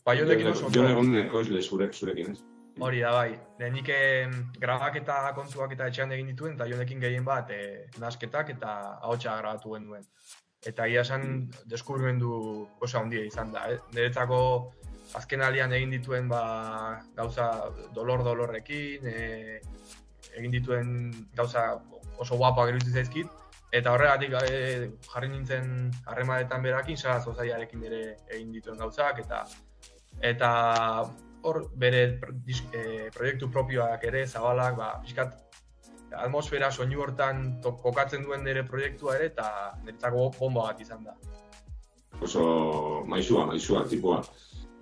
Bai, 0.05 0.17
honekin 0.21 0.51
oso 0.53 0.67
ondo. 0.67 0.77
Jon 0.77 0.91
egon 0.91 1.17
ekoizle 1.23 1.61
zure, 1.61 1.89
zurekin, 1.93 2.35
ez? 2.35 2.45
Hori 2.81 3.01
da 3.03 3.11
bai, 3.13 3.33
lehenik 3.59 3.89
em, 3.93 4.37
grabaketa 4.61 5.17
kontuak 5.37 5.73
eta 5.75 5.89
etxean 5.91 6.13
egin 6.15 6.29
dituen, 6.31 6.53
eta 6.55 6.69
jonekin 6.69 7.01
gehien 7.01 7.25
bat 7.25 7.49
e, 7.51 7.89
nasketak 7.99 8.53
eta 8.55 8.75
ahotsa 9.01 9.35
grabatu 9.41 9.75
genuen. 9.75 10.05
Eta 10.65 10.85
egia 10.87 11.01
esan 11.01 11.49
deskubrimendu 11.69 12.31
oso 12.79 12.99
handia 12.99 13.25
izan 13.25 13.51
da. 13.53 13.65
Eh? 13.73 13.79
Niretzako 13.95 14.39
azken 15.17 15.41
alian 15.41 15.73
egin 15.75 15.91
dituen 15.97 16.29
ba, 16.31 16.41
gauza 17.15 17.49
dolor-dolorrekin, 17.95 19.07
e, 19.07 19.61
egin 20.37 20.51
dituen 20.51 20.91
gauza 21.35 21.65
oso 22.21 22.37
guapoak 22.37 22.71
iruditzen 22.71 23.01
zaizkit, 23.01 23.27
eta 23.71 23.93
horregatik 23.95 24.35
e, 24.43 24.61
jarri 25.07 25.31
nintzen 25.31 25.91
harremanetan 26.05 26.63
berakin, 26.63 26.97
sara 26.97 27.19
zozaiarekin 27.19 27.83
ere 27.89 28.01
egin 28.29 28.51
dituen 28.55 28.79
gauzak, 28.79 29.19
eta 29.25 29.43
eta 30.21 30.49
hor 31.43 31.63
bere 31.73 32.01
eh, 32.73 33.09
proiektu 33.13 33.49
propioak 33.49 34.03
ere 34.05 34.25
zabalak, 34.27 34.75
ba, 34.77 34.89
pixkat 35.01 35.37
atmosfera 36.11 36.69
soinu 36.71 37.01
hortan 37.01 37.61
kokatzen 37.63 38.25
duen 38.27 38.43
nire 38.43 38.65
proiektua 38.67 39.15
ere 39.17 39.31
eta 39.31 39.47
niretzako 39.83 40.27
bomba 40.37 40.67
bat 40.67 40.81
izan 40.83 41.05
da. 41.07 41.15
oso 42.21 43.03
maizua, 43.07 43.45
maizua 43.45 43.85
tipua. 43.89 44.21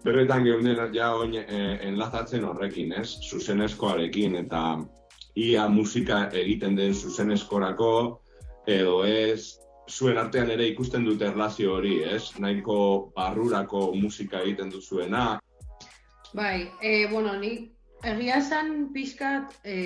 Berretan 0.04 0.44
geunden 0.44 0.78
ja 0.96 1.12
oin 1.16 1.36
eh, 1.36 1.80
enlazatzen 1.88 2.46
horrekin, 2.48 2.94
ez? 2.96 3.20
Zuzenezkoarekin 3.30 4.36
eta 4.40 4.62
ia 5.36 5.68
musika 5.70 6.30
egiten 6.32 6.78
den 6.78 6.94
zuzenezkorako 6.96 8.22
edo 8.68 9.04
ez 9.04 9.60
zuen 9.90 10.18
artean 10.22 10.52
ere 10.54 10.68
ikusten 10.70 11.06
dute 11.06 11.28
erlazio 11.28 11.76
hori, 11.76 11.98
ez? 12.04 12.32
Nahiko 12.40 12.78
barrurako 13.16 13.90
musika 13.96 14.44
egiten 14.46 14.70
duzuena. 14.72 15.40
Bai, 16.34 16.70
e, 16.82 17.08
bueno, 17.12 17.34
ni 17.42 17.72
egia 18.06 18.38
esan 18.38 18.92
pixkat 18.94 19.56
e, 19.66 19.78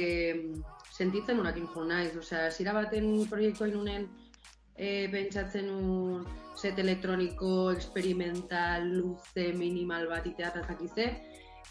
sentitzen 0.92 1.40
unakin 1.40 1.70
jo 1.74 1.86
naiz, 1.88 2.12
osea, 2.20 2.52
zira 2.52 2.74
baten 2.76 3.24
proiektua 3.30 3.72
inunen 3.72 4.10
e, 4.78 5.08
pentsatzen 5.12 5.70
un 5.70 6.26
set 6.56 6.80
elektroniko, 6.80 7.72
experimental, 7.72 8.88
luze, 8.98 9.52
minimal 9.58 10.08
bat 10.10 10.28
itea 10.28 10.52
eta. 10.54 11.10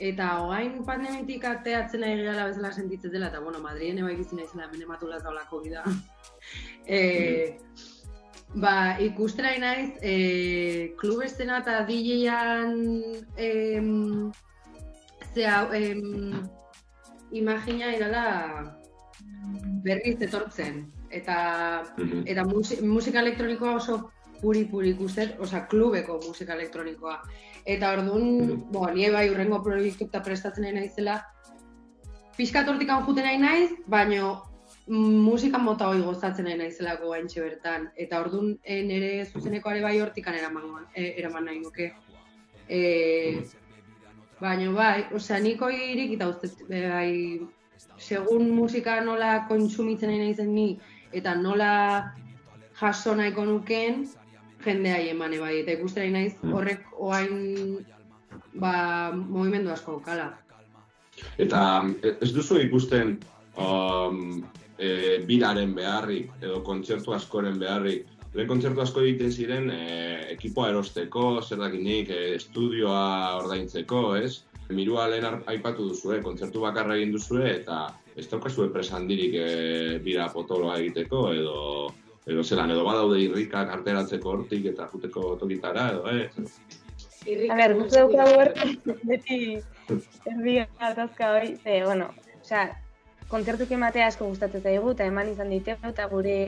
Eta 0.03 0.29
oain 0.47 0.81
pandemitik 0.85 1.45
ateatzen 1.45 2.03
ari 2.03 2.25
gara 2.25 2.47
bezala 2.49 2.73
sentitzen 2.73 3.13
dela, 3.13 3.29
eta 3.29 3.41
bueno, 3.41 3.61
Madrien 3.61 3.99
eba 3.99 4.11
ikitzen 4.11 4.41
naizela 4.41 4.67
hemen 4.67 4.83
ematula 4.83 5.19
ez 5.19 5.23
daula 5.23 5.45
COVID-a. 5.51 5.85
e, 6.97 7.59
ba, 8.55 8.97
ikustera 9.01 9.53
naiz, 9.59 9.93
e, 10.01 10.95
klub 10.99 11.23
estena 11.23 11.61
eta 11.61 11.85
DJ-an 11.87 12.75
em, 13.37 14.33
zea, 15.35 15.69
em, 15.77 16.43
imagina 17.33 17.93
irala 17.97 18.25
berriz 19.85 20.21
etortzen. 20.21 20.87
Eta, 21.13 21.37
Mhm. 21.99 22.23
eta 22.27 22.45
musi, 22.45 22.81
musika 22.83 23.21
elektronikoa 23.21 23.75
oso 23.77 24.11
puri-puri 24.41 24.91
ikustet, 24.91 25.37
osea, 25.41 25.67
klubeko 25.69 26.19
musika 26.27 26.55
elektronikoa. 26.55 27.21
Eta 27.65 27.93
orduan, 27.93 28.65
bo, 28.73 28.89
nie 28.91 29.11
bai 29.11 29.29
urrengo 29.31 29.63
proiektu 29.63 30.09
eta 30.09 30.23
prestatzen 30.25 30.65
nahi 30.65 30.75
naizela, 30.75 31.21
pixkat 32.37 32.69
hortikan 32.69 33.05
juten 33.07 33.25
nahi 33.29 33.39
naiz, 33.39 33.71
baino 33.87 34.33
musika 34.89 35.59
mota 35.59 35.89
hori 35.89 36.03
gozatzen 36.03 36.49
nahi 36.49 36.59
naizelako 36.59 37.11
gaintxe 37.13 37.41
bertan. 37.41 37.91
Eta 37.97 38.21
orduan 38.21 38.57
e, 38.65 38.83
nire 38.83 39.25
zuzenekoare 39.27 39.83
bai 39.85 40.01
hortikan 40.01 40.35
eraman, 40.35 40.89
e, 40.95 41.15
eraman 41.21 41.45
nahi 41.45 41.61
nuke. 41.61 41.93
E, 42.69 43.43
baino 44.41 44.73
bai, 44.75 45.07
osea, 45.15 45.39
niko 45.39 45.69
irik 45.71 46.17
eta 46.17 46.29
uste, 46.33 46.51
bai, 46.69 47.41
segun 47.99 48.51
musika 48.57 49.01
nola 49.05 49.45
kontsumitzen 49.49 50.11
nahi 50.11 50.19
naizen 50.19 50.55
ni, 50.55 50.81
eta 51.13 51.35
nola 51.39 51.73
jaso 52.81 53.15
nahiko 53.15 53.45
nuken, 53.45 54.07
jendeai 54.65 55.11
emane 55.13 55.41
bai, 55.41 55.59
eta 55.63 55.77
ikusten 55.77 56.15
naiz 56.17 56.35
horrek 56.53 56.87
oain 56.99 57.85
ba, 58.55 59.13
movimendu 59.13 59.73
asko 59.73 59.99
kala. 60.05 60.33
Eta 61.39 61.61
e, 62.03 62.17
ez 62.25 62.31
duzu 62.35 62.59
ikusten 62.63 63.19
um, 63.61 64.43
e, 64.79 65.19
biraren 65.29 65.75
beharrik 65.77 66.33
edo 66.41 66.63
kontzertu 66.67 67.15
askoren 67.17 67.59
beharrik. 67.61 68.09
Lehen 68.33 68.49
kontzertu 68.49 68.81
asko 68.81 69.03
egiten 69.05 69.33
ziren 69.33 69.69
e, 69.71 69.83
ekipoa 70.33 70.71
erosteko, 70.73 71.43
zer 71.43 71.61
dakinik, 71.61 72.09
e, 72.09 72.35
estudioa 72.39 73.03
ordaintzeko, 73.43 74.07
ez? 74.17 74.39
Mirua 74.73 75.09
lehen 75.11 75.43
aipatu 75.47 75.89
duzue, 75.91 76.21
kontzertu 76.25 76.63
bakarra 76.65 76.97
egin 76.99 77.13
duzue 77.15 77.45
eta 77.51 77.85
ez 78.17 78.27
daukazue 78.31 78.69
presandirik 78.73 79.35
e, 79.39 79.49
bira 80.05 80.29
potoloa 80.33 80.79
egiteko 80.81 81.27
edo 81.33 81.59
edo 82.27 82.45
zelan, 82.45 82.71
edo 82.71 82.85
badaude 82.87 83.19
irrikak 83.19 83.73
arteratzeko 83.75 84.31
hortik 84.37 84.69
eta 84.71 84.87
juteko 84.93 85.35
tokitara 85.41 85.89
edo, 85.95 86.05
eh? 86.13 86.29
A 87.51 87.57
ber, 87.59 87.75
guk 87.79 87.91
daukagu 87.91 88.37
hor, 88.39 88.53
beti 89.11 89.39
erdi 90.31 90.55
gatazka 90.79 91.33
hori, 91.37 91.57
ze, 91.63 91.81
bueno, 91.87 92.09
osea, 92.41 92.69
kontzertuk 93.31 93.71
ematea 93.75 94.09
asko 94.11 94.29
gustatzen 94.31 94.63
zaigu, 94.63 94.95
eta 94.95 95.07
eman 95.11 95.33
izan 95.33 95.51
diteu, 95.51 95.79
eta 95.89 96.07
gure 96.11 96.39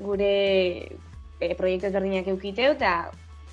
gure 0.00 0.32
e, 1.40 1.54
proiektu 1.58 1.90
ezberdinak 1.90 2.28
eukiteu, 2.32 2.72
eta 2.76 3.10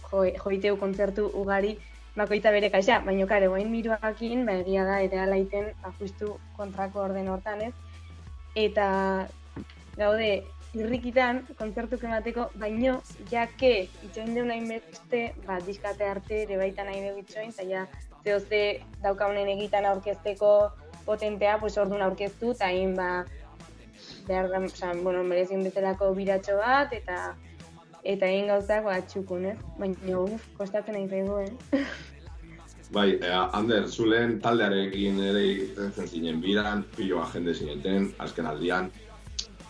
jo, 0.10 0.24
joiteu 0.44 0.76
kontzertu 0.80 1.28
ugari 1.36 1.76
bakoitza 2.18 2.52
bere 2.52 2.72
kaixa, 2.74 3.00
baina 3.06 3.28
kare, 3.30 3.48
guain 3.52 3.70
miruakin, 3.72 4.46
ba, 4.48 4.58
egia 4.64 4.84
da, 4.88 5.00
ere 5.06 5.22
alaiten, 5.22 5.72
ba, 5.84 5.94
justu 6.00 6.34
kontrako 6.58 7.04
orden 7.06 7.30
hortan 7.30 7.62
ez, 7.68 7.74
eta 8.58 8.88
gaude, 9.98 10.32
irrikitan, 10.78 11.44
kontzertuk 11.60 12.04
emateko, 12.10 12.50
baino, 12.62 12.98
jake, 13.32 13.72
itxoin 14.10 14.34
deun 14.36 14.52
hain 14.54 14.68
beste, 14.70 15.22
ba, 15.46 15.62
diskate 15.66 16.10
arte 16.10 16.44
ere 16.44 16.58
baita 16.60 16.86
nahi 16.88 17.06
dugu 17.06 17.24
itxoin, 17.24 17.54
eta 17.54 17.66
ja, 17.70 17.86
zeo 18.24 18.40
ze 18.42 18.62
daukaunen 19.04 19.50
egitan 19.54 19.86
aurkezteko 19.94 20.54
potentea, 21.06 21.58
pues 21.62 21.78
orduan 21.78 22.04
aurkeztu, 22.10 22.56
eta 22.58 22.72
hain, 22.72 22.96
ba, 22.98 23.26
behar 24.28 24.50
da, 24.50 24.62
bueno, 25.04 25.24
merezin 25.24 25.64
bezalako 25.64 26.12
biratxo 26.18 26.58
bat, 26.58 26.94
eta 26.94 27.36
eta 28.08 28.30
egin 28.32 28.52
gauzak 28.52 28.86
ba, 28.88 29.00
txukun, 29.12 29.50
ez? 29.52 29.58
Baina, 29.80 30.20
uf, 30.22 30.46
kostatzen 30.60 30.96
nahi 30.96 31.10
zaigu, 31.12 31.42
eh? 31.44 31.82
Bai, 32.96 33.10
e, 33.20 33.32
Ander, 33.58 33.90
zu 33.92 34.08
lehen 34.08 34.38
taldearekin 34.44 35.20
ere 35.28 35.42
irten 35.50 36.08
zinen 36.08 36.40
biran, 36.44 36.86
piloa 36.96 37.26
jende 37.34 37.56
zineten, 37.56 38.14
azken 38.24 38.48
aldian. 38.48 38.88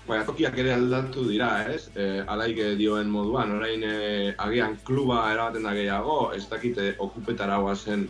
Baina 0.08 0.24
tokiak 0.28 0.60
ere 0.62 0.76
aldatu 0.76 1.26
dira, 1.28 1.50
ez? 1.74 1.90
E, 1.98 2.06
alaik 2.30 2.62
dioen 2.78 3.10
moduan, 3.12 3.56
orain 3.58 3.84
e, 3.84 3.96
agian 4.46 4.78
kluba 4.86 5.24
erabaten 5.34 5.66
da 5.66 5.74
gehiago, 5.76 6.20
ez 6.38 6.46
dakite 6.52 6.94
okupetara 7.04 7.58
zen 7.76 8.06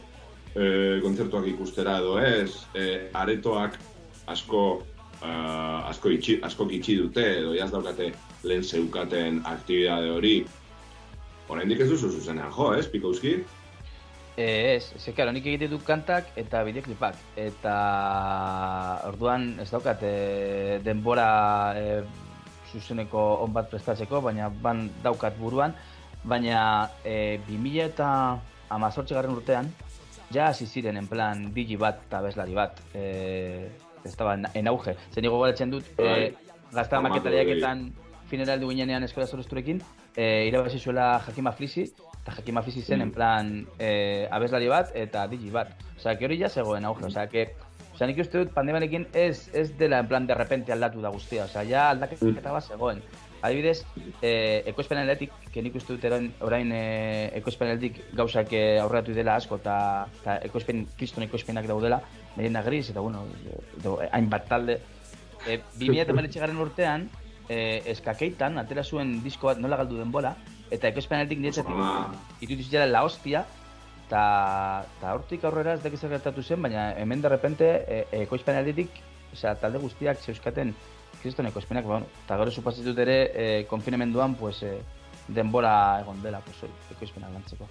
e, 0.53 0.99
kontzertuak 1.05 1.47
ikustera 1.55 1.97
edo 2.03 2.19
ez, 2.19 2.67
e, 2.75 3.09
aretoak 3.13 3.79
asko 4.27 4.61
uh, 5.21 5.89
asko, 5.89 6.11
itxi, 6.13 6.39
asko 6.43 6.67
itxi 6.71 6.97
dute 7.01 7.23
edo 7.39 7.53
jaz 7.57 7.71
daukate 7.71 8.11
lehen 8.43 8.63
zeukaten 8.63 9.41
aktibidade 9.45 10.11
hori. 10.11 10.35
Oraindik 11.47 11.79
ez 11.79 11.89
duzu 11.89 12.11
zuzenean 12.11 12.51
jo, 12.51 12.73
ez, 12.75 12.87
Pikauski? 12.91 13.37
Eh, 14.37 14.77
ez, 14.77 15.13
karo, 15.17 15.31
nik 15.33 15.47
egite 15.49 15.65
dut 15.71 15.81
kantak 15.81 16.27
eta 16.37 16.61
bideoklipak. 16.67 17.15
Eta 17.41 17.77
orduan 19.07 19.55
ez 19.63 19.69
daukat 19.71 20.03
e, 20.05 20.11
denbora 20.85 21.29
e, 21.73 21.85
zuzeneko 22.69 23.23
on 23.41 23.55
bat 23.55 23.71
prestatzeko, 23.71 24.21
baina 24.21 24.51
ban 24.51 24.85
daukat 25.01 25.39
buruan. 25.41 25.73
Baina 26.27 26.59
e, 27.01 27.39
2000 27.47 27.87
eta 27.87 28.11
amazortzi 28.77 29.17
garren 29.17 29.33
urtean, 29.33 29.71
ja 30.29 30.51
hasi 30.51 30.67
ziren 30.67 30.99
en 30.99 31.07
plan 31.09 31.47
digi 31.55 31.79
bat 31.79 32.05
eta 32.05 32.21
bezlari 32.27 32.53
bat. 32.53 32.77
E, 32.93 33.07
estaba 34.05 34.35
en, 34.53 34.67
auge. 34.67 34.95
Zen 35.13 35.25
nigo 35.25 35.37
goratzen 35.37 35.71
dut, 35.71 35.87
e, 35.97 36.33
gazta 36.71 36.97
Famatu 36.97 37.17
maketariaketan 37.17 37.87
fineraldu 38.27 38.69
ginenean 38.69 39.05
eskola 39.07 39.27
zorosturekin, 39.27 39.81
e, 40.15 40.47
irabazi 40.49 40.79
zuela 40.79 41.21
Jakima 41.25 41.51
Flisi, 41.51 41.87
eta 42.21 42.35
Jakima 42.39 42.61
Flisi 42.61 42.81
zen 42.81 43.01
en 43.01 43.13
plan 43.15 43.53
e, 43.79 44.27
abeslari 44.31 44.67
bat 44.67 44.91
eta 44.95 45.27
digi 45.31 45.49
bat. 45.53 45.71
Osea, 45.95 46.17
que 46.17 46.27
hori 46.27 46.39
ja 46.41 46.49
zegoen 46.49 46.85
auge, 46.85 47.05
osea, 47.07 47.27
que 47.31 47.49
Osea, 47.97 48.05
nik 48.11 48.19
uste 48.21 48.37
dut 48.37 48.51
pandemiarekin 48.53 49.07
ez, 49.17 49.47
ez 49.57 49.71
dela 49.79 49.97
en 50.03 50.07
plan 50.07 50.27
de 50.29 50.35
repente 50.37 50.69
aldatu 50.69 51.01
da 51.01 51.09
guztia, 51.09 51.47
osea, 51.47 51.63
ja 51.65 51.87
aldaketa 51.89 52.51
bat 52.53 52.67
zegoen. 52.67 53.01
Adibidez, 53.41 53.85
eh, 54.21 54.61
ekoizpenaletik, 54.69 55.33
que 55.53 55.63
nik 55.65 55.79
uste 55.79 55.95
dut 55.95 56.05
orain, 56.05 56.27
orain 56.45 56.71
eh, 56.77 57.31
ekoizpenaletik 57.39 57.97
gauzak 58.17 58.53
eh, 58.53 58.77
aurreratu 58.83 59.15
dela 59.17 59.39
asko, 59.41 59.57
eta 59.57 60.37
ekoizpen, 60.45 60.85
kriston 60.97 61.25
ekoizpenak 61.25 61.65
daudela, 61.69 62.03
Medina 62.37 62.61
Gris, 62.61 62.89
eta 62.91 63.01
bueno, 63.01 63.25
edo, 63.79 63.97
eh, 64.01 64.09
hainbat 64.13 64.47
talde. 64.47 64.79
Eh, 65.47 65.61
2000 65.79 66.39
garren 66.39 66.57
urtean, 66.61 67.09
eh, 67.49 67.81
eskakeitan, 67.93 68.57
atera 68.61 68.83
zuen 68.83 69.23
disko 69.23 69.47
bat 69.49 69.57
nola 69.59 69.77
galdu 69.79 69.97
denbora, 69.97 70.35
eta 70.69 70.89
ekoizpenaletik 70.91 71.39
niretzatik 71.39 71.75
iruditu 72.43 72.63
zitzara 72.67 72.85
la 72.91 73.03
hostia, 73.07 73.45
eta 74.05 74.85
ta 75.01 75.13
hortik 75.15 75.43
aurrera 75.43 75.73
ez 75.75 75.81
dakiz 75.83 76.01
gertatu 76.01 76.43
zen, 76.43 76.61
baina 76.61 76.91
hemen 76.99 77.21
de 77.21 77.29
repente 77.29 77.65
e, 77.87 78.05
ekoizpenalditik, 78.23 79.01
osea, 79.33 79.55
talde 79.59 79.79
guztiak 79.79 80.19
zeuzkaten 80.23 80.73
kriston 81.21 81.47
ekoizpenak, 81.49 81.85
bueno, 81.85 82.05
eta 82.25 82.37
gero 82.37 82.51
supazitut 82.51 82.97
ere 82.99 83.17
e, 83.33 83.65
konfinemenduan, 83.67 84.35
pues, 84.35 84.61
e, 84.63 84.77
denbora 85.27 85.99
egon 86.01 86.21
dela, 86.23 86.39
pues, 86.45 86.61
hori, 86.63 86.73
ekoizpenak 86.95 87.33
lantzeko. 87.33 87.67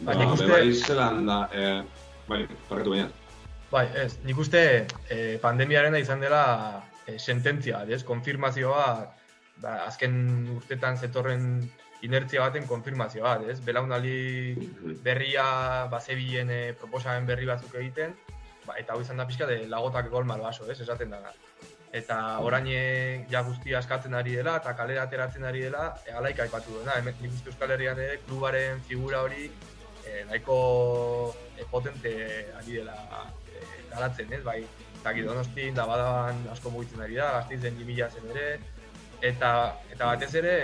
Ba, 0.00 0.12
Ba, 0.12 0.14
nik 0.18 0.32
uste- 0.34 0.48
bai 0.50 0.72
zelan 0.74 1.26
da, 1.26 1.48
eh, 1.52 1.82
bai, 2.28 2.46
parkatu 2.68 2.90
baina. 2.90 3.10
Bai, 3.72 3.86
ez, 3.96 4.18
nik 4.28 4.36
uste 4.36 4.60
eh, 5.08 5.38
pandemiarena 5.40 5.96
izan 5.96 6.20
dela 6.20 6.42
eh, 7.08 7.16
sententzia 7.16 7.78
ez? 7.88 8.02
Konfirmazioa, 8.04 8.88
ba, 9.62 9.72
azken 9.86 10.18
urtetan 10.58 10.98
zetorren 11.00 11.46
inertzia 12.04 12.42
baten 12.44 12.66
konfirmazio 12.68 13.24
bat, 13.24 13.46
ez? 13.48 13.62
Belaunaldi 13.64 14.68
berria, 15.06 15.46
ba, 15.88 16.02
zebilen 16.04 16.52
eh, 16.52 16.74
proposamen 16.76 17.24
berri 17.30 17.48
batzuk 17.48 17.78
egiten, 17.80 18.12
ba, 18.66 18.76
eta 18.76 18.92
hau 18.92 19.00
izan 19.00 19.22
da 19.22 19.28
pixka 19.30 19.48
de 19.48 19.62
lagotak 19.72 20.12
gol 20.12 20.28
malbaso, 20.28 20.68
ez? 20.68 20.76
Esaten 20.84 21.16
dana. 21.16 21.32
Eta 21.96 22.18
orain 22.44 22.68
eh, 22.68 23.24
ja 23.32 23.40
guztia 23.46 23.80
askatzen 23.80 24.20
ari 24.20 24.36
dela, 24.36 24.58
eta 24.60 24.76
kalera 24.76 25.08
ateratzen 25.08 25.48
ari 25.48 25.64
dela, 25.70 25.94
e, 26.04 26.12
alaika 26.20 26.44
aipatu 26.44 26.76
duena. 26.76 27.00
Hemen 27.00 27.16
nik 27.24 27.40
uste 27.40 27.48
Euskal 27.54 27.72
Herrian 27.72 28.04
ere 28.04 28.20
klubaren 28.28 28.84
figura 28.84 29.24
hori 29.24 29.48
eh, 30.04 30.26
nahiko 30.28 30.58
eh, 31.56 31.64
potente 31.70 32.12
ari 32.60 32.82
dela 32.82 32.98
garatzen, 33.90 34.32
ez? 34.32 34.42
Bai, 34.44 34.60
eta 35.00 35.12
donostin, 35.26 35.74
da 35.74 35.86
badaban 35.86 36.44
asko 36.52 36.70
mugitzen 36.70 37.02
ari 37.02 37.18
da, 37.18 37.30
gazteizen 37.38 37.78
2000 37.78 38.10
zen 38.10 38.30
ere, 38.34 38.48
eta, 39.22 39.52
eta 39.90 40.10
batez 40.12 40.34
ere, 40.40 40.56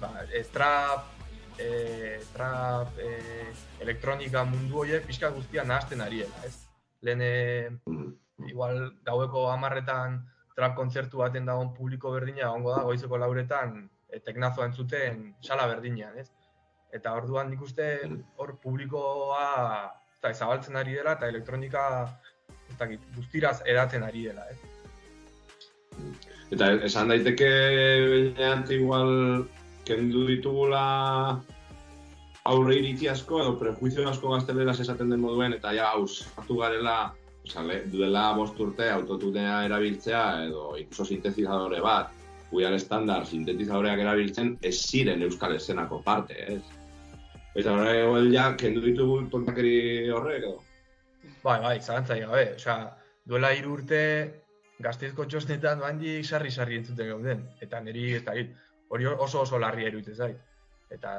ba, 0.00 0.10
e, 0.30 0.42
trap, 0.54 1.10
e, 1.58 2.20
trap, 2.34 2.98
e, 2.98 3.52
elektronika 3.84 4.44
mundu 4.44 4.82
horiek 4.82 5.06
pixka 5.06 5.30
guztia 5.34 5.64
nahazten 5.64 6.02
ari 6.02 6.22
dela, 6.24 6.44
ez? 6.46 6.56
Lehen, 7.06 7.22
e, 7.22 7.68
igual 8.50 8.80
gaueko 9.06 9.48
hamarretan 9.52 10.22
trap 10.56 10.76
kontzertu 10.78 11.22
baten 11.22 11.46
dagoen 11.46 11.74
publiko 11.74 12.12
berdina 12.14 12.46
egongo 12.48 12.74
da 12.74 12.82
goizeko 12.86 13.18
lauretan 13.18 13.76
e, 14.08 14.20
teknazoa 14.20 14.70
entzuten 14.70 15.34
sala 15.42 15.66
berdinean, 15.70 16.18
ez? 16.18 16.30
Eta 16.94 17.14
orduan 17.18 17.50
nik 17.50 17.62
uste 17.62 17.88
hor 18.38 18.54
publikoa 18.62 19.46
ez 19.84 20.20
da, 20.22 20.32
zabaltzen 20.32 20.76
ari 20.80 20.94
dela 20.96 21.16
eta 21.18 21.28
elektronika 21.28 21.82
ez 22.70 22.78
dakit, 22.78 23.00
guztiraz 23.16 23.58
edaten 23.66 24.02
ari 24.02 24.28
dela, 24.28 24.46
ez? 24.50 24.58
Eta 26.54 26.70
esan 26.86 27.10
daiteke 27.10 27.50
benean 28.12 28.64
igual 28.70 29.10
kendu 29.88 30.26
ditugula 30.28 30.84
aurre 32.44 32.78
iritzi 32.78 33.08
asko 33.08 33.40
edo 33.42 33.54
prejuizio 33.60 34.08
asko 34.08 34.32
gazteleraz 34.34 34.78
esaten 34.84 35.12
den 35.12 35.22
moduen 35.22 35.54
eta 35.56 35.72
ja 35.76 35.92
haus 35.96 36.24
hartu 36.36 36.58
garela 36.60 36.96
Osa, 37.44 37.62
le, 37.62 37.82
duela 37.92 38.30
bost 38.32 38.60
urte 38.64 38.86
autotunea 38.88 39.64
erabiltzea 39.66 40.20
edo 40.46 40.70
incluso 40.80 41.04
sintetizadore 41.04 41.80
bat, 41.84 42.12
guian 42.50 42.72
estandar 42.76 43.26
sintetizadoreak 43.28 44.00
erabiltzen 44.00 44.54
ez 44.64 44.78
ziren 44.78 45.22
euskal 45.26 45.52
eszenako 45.58 46.00
parte, 46.06 46.38
ez? 46.54 46.62
Eta 47.54 47.74
horre 47.74 48.30
ja, 48.32 48.46
kendu 48.58 48.80
ditugu 48.84 49.18
tontakeri 49.34 49.74
horrek 50.10 50.48
edo? 50.48 50.56
Bai, 51.44 51.58
bai, 51.60 51.78
zalantzai 51.80 52.20
gabe. 52.22 52.44
Osea, 52.56 52.76
duela 53.28 53.50
hiru 53.52 53.74
urte 53.76 54.00
gazteizko 54.84 55.26
txosnetan 55.28 55.82
handik 55.84 56.24
sarri-sarri 56.24 56.80
entzuten 56.80 57.10
gauden. 57.12 57.42
Eta 57.64 57.80
niri, 57.84 58.06
ez 58.18 58.22
dakit, 58.24 58.54
hori 58.88 59.06
oso 59.12 59.42
oso 59.42 59.60
larria 59.60 59.90
iruditzen 59.92 60.16
zait. 60.16 60.38
Eta 60.94 61.12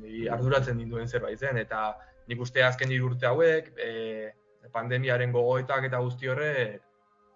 niri 0.00 0.28
arduratzen 0.36 0.80
dituen 0.80 1.08
zerbait 1.08 1.38
zen. 1.38 1.60
Eta 1.60 1.90
nik 2.28 2.40
uste 2.40 2.64
azken 2.64 2.94
hiru 2.94 3.10
urte 3.10 3.28
hauek, 3.28 3.74
e, 3.76 4.30
pandemiaren 4.72 5.32
gogoetak 5.34 5.90
eta 5.90 6.00
guzti 6.00 6.30
horrek, 6.32 6.80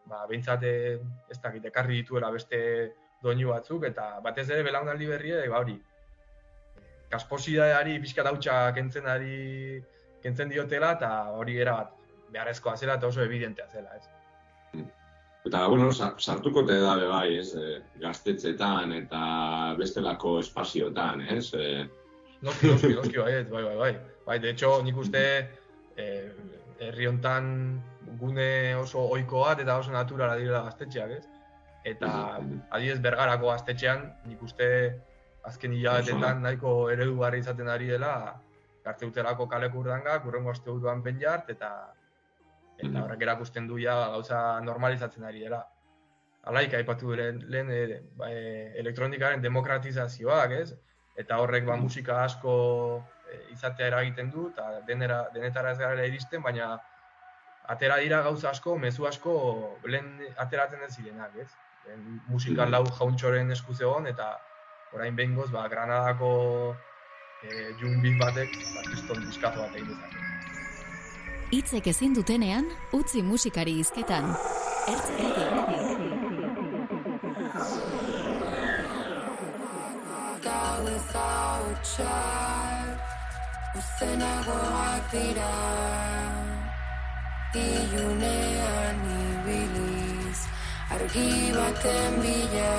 ba, 0.07 0.23
behintzat 0.31 0.65
eh, 0.65 0.97
ez 1.31 1.39
dakit, 1.43 1.65
ekarri 1.71 2.01
dituela 2.01 2.31
beste 2.35 2.61
doinu 3.23 3.51
batzuk, 3.51 3.85
eta 3.91 4.09
batez 4.25 4.49
ere 4.49 4.63
belaunaldi 4.67 5.09
berriek, 5.11 5.51
ba 5.51 5.61
hori, 5.65 5.77
kasposidadeari 7.11 7.99
pixka 8.03 8.25
dautxa 8.27 8.57
kentzen 8.77 9.09
ari, 9.11 9.83
kentzen 10.23 10.53
diotela, 10.53 10.95
eta 10.99 11.13
hori 11.37 11.59
era 11.63 11.79
beharrezkoa 12.37 12.77
zela 12.77 12.99
eta 13.01 13.09
oso 13.09 13.25
evidentea 13.25 13.67
zela, 13.73 13.97
ez. 13.97 14.85
Eta, 15.47 15.67
bueno, 15.71 15.93
sa- 15.93 16.15
sartuko 16.19 16.65
te 16.67 16.79
da 16.83 16.97
bai, 17.09 17.39
ez, 17.39 17.55
eh, 17.55 17.79
gaztetxetan 18.03 18.93
eta 18.93 19.75
bestelako 19.79 20.41
espaziotan, 20.41 21.23
ez? 21.23 21.53
Eh, 21.55 21.87
Noski, 22.43 22.67
noski, 22.69 22.93
noski, 22.95 23.17
bai, 23.19 23.45
bai, 23.45 23.63
bai, 23.65 23.77
bai. 23.77 23.93
Bai, 24.27 24.39
de 24.43 24.51
hecho, 24.51 24.83
nik 24.85 24.97
uste 25.01 25.23
eh, 25.97 26.33
herri 26.81 27.07
hontan 27.07 27.47
gune 28.21 28.75
oso 28.77 29.07
ohiko 29.15 29.41
bat 29.47 29.63
eta 29.63 29.79
oso 29.79 29.93
naturala 29.95 30.37
direla 30.37 30.61
gaztetxeak, 30.67 31.11
ez? 31.11 31.25
Eta 31.85 32.11
adibidez 32.71 32.99
bergarako 33.01 33.49
gaztetxean, 33.55 34.03
nik 34.27 34.43
uste 34.43 34.69
azken 35.47 35.73
hilabetetan 35.73 36.43
nahiko 36.43 36.91
eredugarri 36.91 37.39
izaten 37.39 37.69
ari 37.71 37.87
dela 37.87 38.35
garte 38.85 39.07
utelako 39.07 39.47
kaleko 39.49 39.79
urdangak, 39.79 40.27
urrengo 40.27 40.51
aste 40.51 40.71
buruan 40.71 41.03
penjart, 41.03 41.49
eta 41.51 41.95
eta 42.79 43.03
horrek 43.03 43.23
erakusten 43.25 43.67
du 43.69 43.79
ja 43.81 43.95
gauza 44.13 44.61
normalizatzen 44.65 45.25
ari 45.25 45.45
dela. 45.47 45.63
Alaik 46.47 46.75
aipatu 46.79 47.15
lehen, 47.19 47.41
lehen 47.51 47.71
e, 47.75 48.01
ba, 48.19 48.31
e, 48.31 48.73
elektronikaren 48.83 49.43
demokratizazioak, 49.43 50.53
ez? 50.61 50.75
Eta 51.19 51.41
horrek 51.43 51.65
ba, 51.67 51.77
musika 51.81 52.21
asko 52.25 52.53
e, 53.27 53.41
izatea 53.55 53.89
eragiten 53.91 54.31
du, 54.31 54.51
eta 54.53 54.83
denera, 54.87 55.25
denetara 55.35 55.73
ez 55.75 55.81
gara 55.81 56.07
iristen, 56.07 56.43
baina 56.45 56.77
atera 57.75 57.97
dira 58.03 58.21
gauza 58.23 58.53
asko, 58.53 58.77
mezu 58.79 59.09
asko 59.09 59.35
lehen 59.91 60.13
ateratzen 60.37 60.85
ez 60.87 60.93
zirenak, 60.95 61.35
ez? 61.43 61.49
Lehen 61.87 62.21
musika 62.29 62.69
lau 62.71 62.85
jauntxoren 63.01 63.51
esku 63.57 63.75
zegoen, 63.75 64.07
eta 64.13 64.37
orain 64.95 65.19
behingoz, 65.19 65.51
ba, 65.51 65.67
Granadako 65.73 66.31
e, 67.43 67.73
jung 67.83 68.07
batek, 68.23 68.55
ba, 68.75 68.89
kriston 68.91 69.27
diskazo 69.27 69.65
bat 69.65 69.75
egin 69.75 69.95
dezake. 69.97 70.36
Hitzek 71.47 71.87
ezin 71.87 72.15
dutenean, 72.15 72.67
utzi 72.93 73.23
musikari 73.23 73.77
hizketan. 73.79 74.33
Ertzetatik. 74.91 75.37
Gauez 80.47 81.07
hautsak 81.15 82.99
Uzenagoak 83.79 85.05
dira 85.13 85.55
Ilunean 87.55 88.99
ibiliz 89.21 90.41
Argi 90.91 91.31
baten 91.55 92.13
bila 92.27 92.75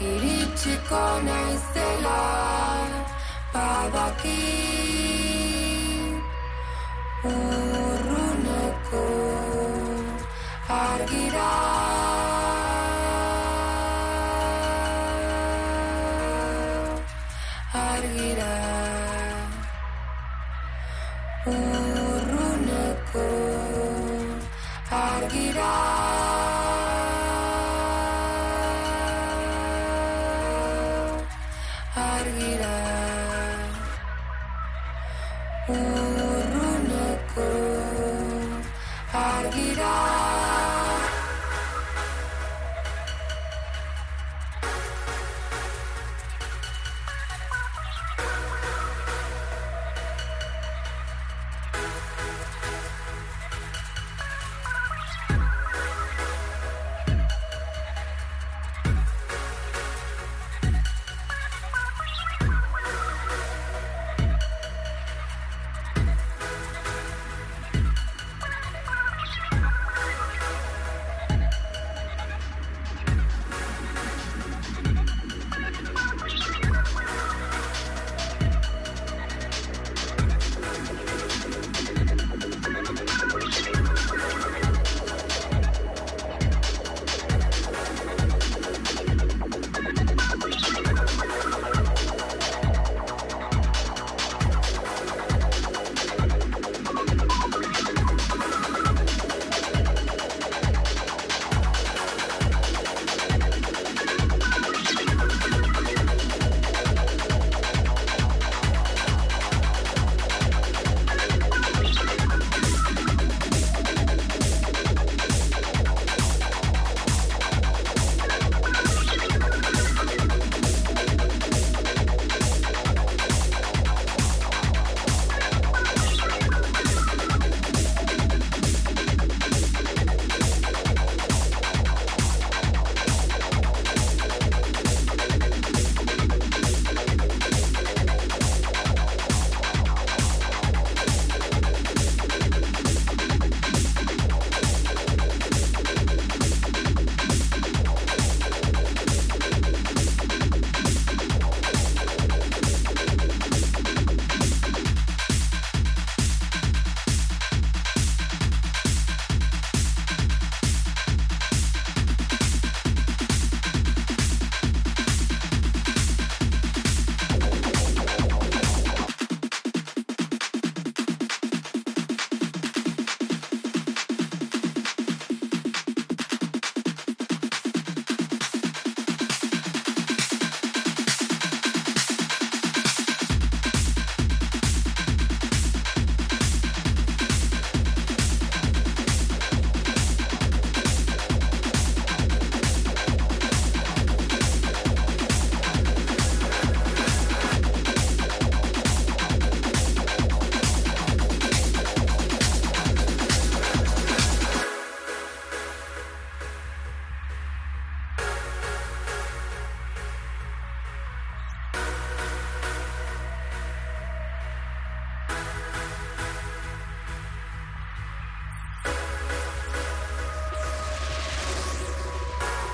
Iritsiko 0.00 1.04
naizela 1.24 2.20
Badaki 3.52 5.19
我 7.22 7.99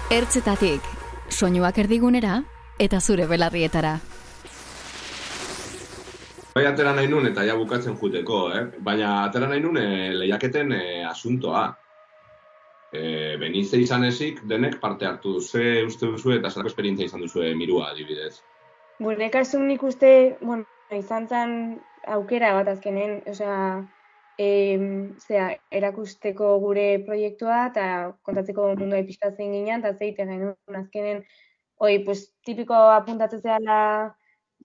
Ertzetatik, 0.06 0.84
soinuak 1.34 1.80
erdigunera 1.82 2.36
eta 2.78 3.00
zure 3.02 3.24
belarrietara. 3.26 3.96
Bai 6.54 6.62
atera 6.68 6.92
nahi 6.94 7.08
nun 7.10 7.26
eta 7.26 7.42
ja 7.42 7.56
bukatzen 7.58 7.96
juteko, 7.98 8.38
eh? 8.54 8.60
Baina 8.86 9.24
atera 9.24 9.48
nahi 9.50 9.64
nun 9.64 9.80
eh, 9.80 10.12
lehiaketen 10.14 10.70
eh, 10.76 11.02
asuntoa. 11.08 11.64
Eh, 12.94 13.34
benize 13.42 13.82
izan 13.82 14.06
ezik, 14.06 14.44
denek 14.46 14.78
parte 14.78 15.10
hartu 15.10 15.40
ze 15.40 15.82
uste 15.88 16.06
duzu 16.06 16.36
eta 16.36 16.54
zelako 16.54 16.70
esperientzia 16.70 17.10
izan 17.10 17.26
duzu 17.26 17.42
mirua 17.58 17.90
adibidez. 17.90 18.36
Gure 19.02 19.30
kasun 19.34 19.66
nik 19.66 19.82
uste, 19.82 20.36
bueno, 20.40 20.70
izan 20.94 21.26
zen 21.26 21.80
aukera 22.06 22.54
bat 22.54 22.70
azkenen, 22.76 23.24
osea, 23.26 23.58
em, 24.38 25.16
zera, 25.20 25.48
erakusteko 25.70 26.56
gure 26.60 26.86
proiektua 27.06 27.66
eta 27.70 27.86
kontatzeko 28.26 28.68
mundua 28.74 29.02
pixka 29.06 29.32
zein 29.32 29.52
ginen, 29.52 29.80
eta 29.80 29.94
zeite 29.96 30.24
genuen 30.24 30.80
azkenen, 30.82 31.24
oi, 31.78 31.98
pues, 32.04 32.30
tipiko 32.44 32.74
apuntatzen 32.74 33.42
zehala, 33.42 34.16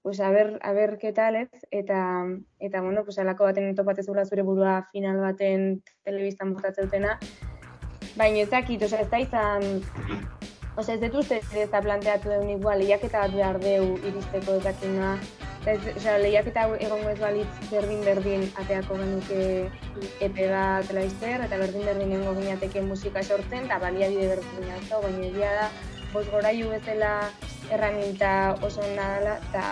pues, 0.02 0.20
a 0.20 0.32
ver, 0.32 0.60
a 0.64 0.74
ver 0.74 0.98
qué 0.98 1.14
tal, 1.14 1.36
ez? 1.36 1.50
Eta, 1.72 2.26
eta 2.60 2.82
bueno, 2.82 3.04
pues, 3.04 3.20
alako 3.20 3.46
baten 3.46 3.76
topatzezula 3.76 4.26
zure 4.26 4.44
burua 4.44 4.88
final 4.92 5.20
baten 5.20 5.82
telebistan 6.04 6.54
botatzen 6.54 6.86
dutena, 6.86 7.18
baina 8.18 8.46
ez 8.46 8.50
dakit, 8.50 8.84
osea, 8.84 9.02
ez 9.02 9.10
da 9.12 9.20
izan, 9.20 9.68
Osea, 10.80 10.96
ez 10.96 11.02
dut 11.02 11.18
uste 11.20 11.42
ez 11.60 11.68
da 11.68 11.82
planteatu 11.84 12.30
deun 12.32 12.50
igual, 12.54 12.80
lehiaketa 12.80 13.26
bat 13.26 13.34
behar 13.36 13.58
deu 13.60 13.98
iristeko 14.08 14.54
ez 14.56 14.64
dakina. 14.64 15.18
Ez, 15.62 15.78
osea, 15.94 16.16
lehiaketa 16.18 16.64
egongo 16.82 17.12
ez 17.12 17.20
balitz 17.22 17.52
berdin-berdin 17.70 18.48
ateako 18.58 18.96
genuke 18.98 19.42
epe 20.26 20.48
bat 20.50 20.90
laizter, 20.98 21.44
eta 21.46 21.60
berdin-berdin 21.62 22.16
egongo 22.18 22.34
ginateke 22.40 22.82
musika 22.82 23.22
sortzen, 23.22 23.68
eta 23.68 23.78
baliabide 23.84 24.32
berdin 24.32 24.72
atzo, 24.80 25.04
baina 25.04 25.28
egia 25.28 25.52
da, 25.60 25.68
bos 26.14 26.26
goraiu 26.34 26.72
bezala 26.74 27.12
erraminta 27.70 28.32
oso 28.66 28.82
ona 28.88 29.06
dela, 29.20 29.38
eta 29.52 29.68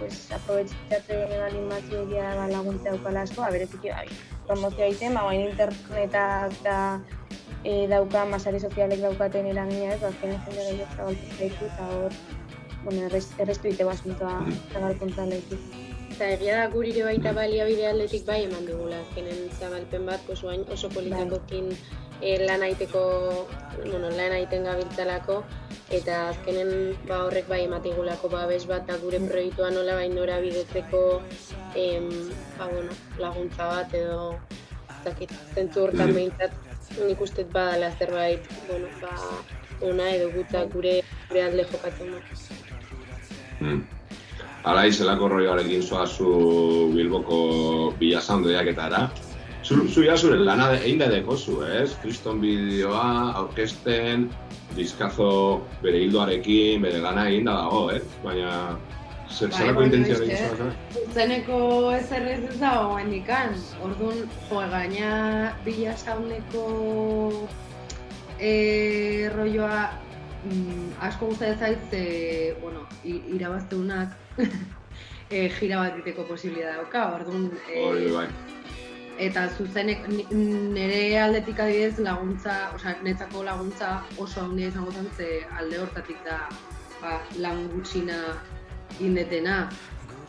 pues, 0.00 0.18
aprobetxatzen 0.34 1.30
balin 1.36 1.70
batzu 1.70 2.02
egia 2.02 2.34
ba, 2.34 2.50
laguntza 2.50 2.90
daukala 2.90 3.22
asko, 3.28 3.46
abereziki 3.46 3.94
bai, 3.94 4.08
promozioa 4.50 4.90
egiten, 4.90 5.14
ba, 5.14 5.28
bain 5.30 5.46
interneta 5.46 6.26
eta 6.50 6.76
e, 7.62 7.86
dauka, 7.92 8.26
masari 8.34 8.58
sozialek 8.58 9.06
daukaten 9.06 9.46
eragina 9.54 9.94
ez, 9.94 10.02
azken 10.10 10.34
jende 10.34 10.66
gehiago 10.72 10.90
zabaltzen 10.96 11.38
zaitu, 11.38 11.70
eta 11.70 11.90
hor, 11.94 12.20
bueno, 12.84 13.06
errez- 13.08 13.32
erreztu 13.38 13.68
ite 13.68 13.84
basuntoa 13.84 14.44
zabalkuntza 14.72 15.26
lehitu. 15.26 15.56
Eta 16.10 16.28
egia 16.36 16.56
da 16.58 16.66
guri 16.72 16.90
ere 16.92 17.04
baita 17.06 17.32
baliabide 17.32 17.86
aldetik 17.88 18.26
bai 18.26 18.42
eman 18.44 18.66
digula, 18.66 18.98
azkenen 19.00 19.48
zabalpen 19.58 20.06
bat, 20.06 20.20
oso, 20.28 20.50
hain- 20.50 20.66
oso 20.72 20.88
politakokin 20.92 21.70
e, 22.20 22.36
lan 22.44 22.62
aiteko, 22.62 23.02
bueno, 23.86 24.10
lan 24.10 24.32
aiten 24.36 24.64
gabiltzalako, 24.68 25.42
eta 25.90 26.28
azkenen 26.30 26.96
ba, 27.08 27.22
horrek 27.24 27.48
bai 27.48 27.62
ematigulako 27.64 28.28
babes 28.28 28.66
bat 28.68 28.84
da 28.86 28.98
gure 29.00 29.20
proiektua 29.20 29.70
nola 29.70 29.94
bai 29.94 30.08
norabidetzeko 30.12 31.22
em, 31.74 32.10
ba, 32.58 32.66
bueno, 32.68 32.92
laguntza 33.18 33.66
bat 33.72 33.94
edo 33.94 34.34
ez 34.90 35.00
dakit, 35.06 35.32
zentzu 35.54 35.86
hortan 35.86 36.12
behintzat 36.12 36.52
nik 37.06 37.20
uste 37.20 37.44
badala 37.44 37.90
zerbait, 37.96 38.44
bueno, 38.68 38.88
ba, 39.00 39.14
ona 39.80 40.10
edo 40.12 40.28
gutza 40.34 40.66
gure, 40.68 40.98
gure 41.30 41.42
alde 41.42 41.64
jokatzen 41.72 42.12
da. 42.12 42.20
Hmm. 43.60 43.82
Ala 44.64 44.84
izelako 44.88 45.28
roioarekin 45.28 45.82
zoazu 45.82 46.92
Bilboko 46.94 47.94
Bila 47.98 48.20
Sound 48.20 48.46
lehiaketara. 48.46 49.08
Zu, 49.64 49.86
zu 49.88 50.02
zure 50.16 50.36
lana 50.38 50.70
de- 50.72 50.80
egin 50.84 50.98
da 50.98 51.08
dekozu, 51.08 51.62
ez? 51.64 51.94
Kriston 52.02 52.40
bideoa, 52.40 53.32
aurkesten, 53.36 54.30
diskazo 54.76 55.60
bere 55.82 55.98
hildoarekin, 55.98 56.80
bere 56.82 56.98
lana 56.98 57.28
egin 57.28 57.44
da 57.44 57.52
dago, 57.52 57.90
ez? 57.90 58.02
Baina, 58.24 58.76
zer, 59.28 59.48
Bai, 59.50 59.58
zelako 59.58 59.74
bueno, 59.80 59.86
intentzia 59.94 60.14
eske, 60.14 60.24
egin 60.24 60.56
zoaz, 60.56 61.06
Zuzeneko 61.06 61.58
ez 61.92 62.12
errez 62.12 62.44
ez 62.50 62.58
dago 62.60 62.98
hendikan. 62.98 63.54
Orduan, 63.84 64.24
jo, 64.48 64.60
gaina 64.72 65.54
bila 65.64 65.96
sauneko 65.96 67.48
e, 68.38 69.30
rolloa 69.36 69.90
mm, 70.44 70.92
asko 71.00 71.26
gustatzen 71.32 71.58
zait, 71.58 71.78
ze, 71.90 72.56
bueno, 72.62 72.86
irabazteunak 73.04 74.14
e, 75.30 75.48
gira 75.58 75.78
bat 75.82 75.94
egiteko 75.98 76.24
posibilidad 76.28 76.76
dauka, 76.80 77.04
orduan... 77.18 77.50
e, 77.68 77.84
Hori 77.86 78.10
bai. 78.14 78.26
Eta 79.20 79.48
zuzenek 79.52 80.06
ni- 80.08 80.24
nire 80.32 81.18
aldetik 81.20 81.58
adibidez 81.60 81.98
laguntza, 82.00 82.70
osea, 82.74 82.94
netzako 83.04 83.42
laguntza 83.44 83.98
oso 84.16 84.40
handia 84.46 84.70
izango 84.72 84.92
zen, 84.96 85.08
ze 85.16 85.42
alde 85.58 85.78
hortatik 85.82 86.22
da 86.24 86.38
ba, 87.02 87.18
lan 87.36 87.66
gutxina 87.74 88.16
indetena. 89.00 89.68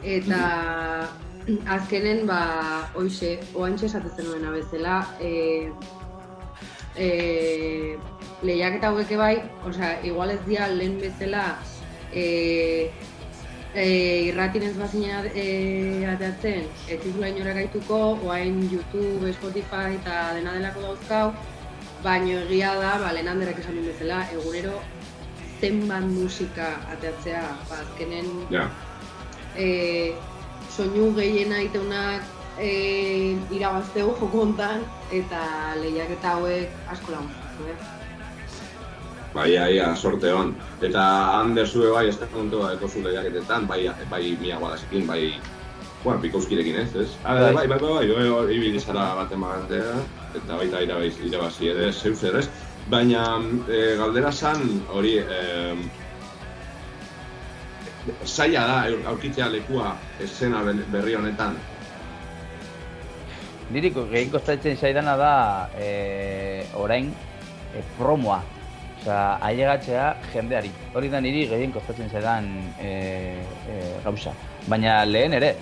Eta 0.03 1.07
azkenen, 1.71 2.25
ba, 2.27 2.89
hoxe, 2.93 3.37
oantxe 3.55 3.85
esatezen 3.87 4.27
nuena 4.27 4.51
bezala, 4.51 4.99
e, 5.21 5.71
e, 6.97 7.97
lehiaketa 8.43 8.89
hauek 8.89 9.13
bai, 9.17 9.35
osea, 9.67 9.95
igual 10.03 10.31
ez 10.33 10.39
dira 10.47 10.67
lehen 10.67 10.97
bezala 11.01 11.43
e, 12.13 12.89
e, 13.73 13.85
irratin 14.29 14.63
ez 14.63 14.73
bazina 14.77 15.21
e, 15.33 16.05
ateatzen, 16.13 16.65
ez 16.89 16.99
zizula 17.03 17.29
inora 17.29 17.53
gaituko, 17.53 18.01
oain 18.25 18.57
YouTube, 18.71 19.33
Spotify 19.37 19.97
eta 19.99 20.33
dena 20.37 20.57
delako 20.57 20.87
dauzkau, 20.87 21.27
baino 22.03 22.41
egia 22.47 22.73
da, 22.81 22.97
ba, 23.03 23.13
lehen 23.13 23.29
handerak 23.29 23.61
esan 23.61 23.77
duen 23.77 23.91
bezala, 23.91 24.25
egunero 24.33 24.81
zenbat 25.61 26.09
musika 26.09 26.73
ateatzea, 26.95 27.45
ba, 27.69 27.81
azkenen 27.85 28.29
Ja. 28.49 28.67
e, 29.55 30.13
soinu 30.71 31.11
gehiena 31.13 31.61
iteunak 31.61 32.23
e, 32.57 33.37
irabazteu 33.53 34.15
joko 34.17 34.45
hontan, 34.47 34.85
eta 35.13 35.41
lehiaketa 35.77 36.37
hauek 36.37 36.85
asko 36.89 37.11
laguntzen. 37.11 37.39
Eh? 37.69 37.99
Bai, 39.33 39.53
ia, 39.55 39.95
sorte 39.95 40.33
hon. 40.33 40.55
Eta 40.83 41.03
Ander 41.39 41.67
zue 41.67 41.91
bai, 41.93 42.07
ez 42.09 42.17
da 42.19 42.27
kontu 42.33 42.65
eko 42.67 42.87
zu 42.87 43.03
lehiaketetan, 43.05 43.67
bai, 43.67 43.85
bai 44.09 44.35
Mia 44.41 44.59
Guadasekin, 44.59 45.07
bai, 45.07 45.39
bueno, 46.03 46.19
Pikauskirekin 46.19 46.75
ez, 46.81 46.89
ez? 46.95 47.07
Ah, 47.23 47.37
bai, 47.39 47.53
bai, 47.55 47.67
bai, 47.67 47.79
bai, 47.79 48.07
bai, 48.11 48.27
bai, 48.27 48.55
ibili 48.57 48.79
zara 48.79 49.15
bat 49.15 49.31
ematea, 49.31 49.95
eta 50.35 50.59
baita 50.59 50.83
irabazi, 50.83 51.27
irabazi 51.29 51.71
ere, 51.71 51.91
zeu 51.93 52.15
zer, 52.15 52.41
ez? 52.41 52.49
Baina, 52.91 53.23
e, 53.69 53.81
galdera 54.01 54.31
zan, 54.31 54.65
hori, 54.91 55.17
e, 55.21 55.41
zaila 58.25 58.65
da 58.67 58.77
aurkitzea 59.13 59.47
lekua 59.53 59.95
esena 60.19 60.63
berri 60.65 61.15
honetan. 61.15 61.55
Niri 63.71 63.93
gehien 63.95 64.31
kostatzen 64.33 64.75
zaidana 64.75 65.15
da 65.15 65.35
e, 65.79 66.65
orain 66.75 67.13
e, 67.71 67.83
promoa. 67.97 68.41
Osea, 69.01 69.37
ailegatzea 69.41 70.07
jendeari. 70.33 70.69
Hori 70.93 71.09
da 71.09 71.21
niri 71.21 71.47
gehien 71.49 71.71
kostatzen 71.73 72.09
zaidan 72.09 72.49
e, 72.77 72.91
e, 73.65 73.77
gauza. 74.03 74.33
Baina 74.69 75.01
lehen 75.05 75.33
ere. 75.33 75.55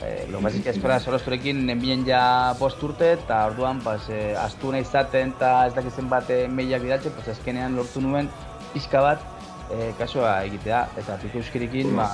E, 0.00 0.26
lo 0.30 0.38
que 0.38 0.44
pasa 0.44 0.70
eskola 0.72 0.98
solosturekin 1.00 1.68
enbien 1.72 2.04
ja 2.04 2.54
bost 2.58 2.82
urte, 2.82 3.14
eta 3.16 3.46
orduan 3.48 3.80
pas, 3.84 4.08
e, 4.08 4.34
astu 4.36 4.72
nahi 4.72 4.84
izaten 4.84 5.32
eta 5.36 5.54
ez 5.68 5.74
dakizen 5.76 6.08
bat 6.08 6.28
mailak 6.48 6.84
bidatzen, 6.84 7.16
pues 7.16 7.28
azkenean 7.32 7.76
lortu 7.76 8.00
nuen 8.04 8.28
pixka 8.74 9.00
bat 9.04 9.24
e, 9.70 9.92
kasua 9.98 10.42
egitea. 10.48 10.84
Eta 11.00 11.16
pikauskirikin, 11.24 11.96
ba, 11.96 12.10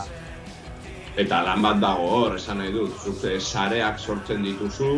Eta 1.16 1.38
lan 1.46 1.62
bat 1.64 1.78
dago 1.80 2.08
hor, 2.12 2.34
esan 2.36 2.58
nahi 2.60 2.74
dut, 2.74 2.92
zuk 3.00 3.22
eh, 3.24 3.38
sareak 3.40 3.96
sortzen 3.96 4.42
dituzu, 4.44 4.90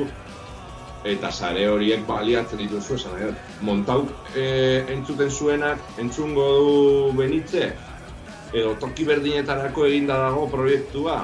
eta 1.06 1.30
sare 1.30 1.66
horiek 1.70 2.04
baliatzen 2.06 2.58
dituzu, 2.58 2.96
esan 2.98 3.14
nahi 3.14 3.28
dut. 3.28 3.42
Montauk 3.66 4.10
e, 4.34 4.46
entzuten 4.94 5.30
zuenak 5.30 6.00
entzungo 6.02 6.46
du 6.58 7.12
benitze, 7.18 7.70
edo 8.52 8.74
toki 8.80 9.06
berdinetarako 9.08 9.86
eginda 9.86 10.18
dago 10.26 10.48
proiektua. 10.50 11.18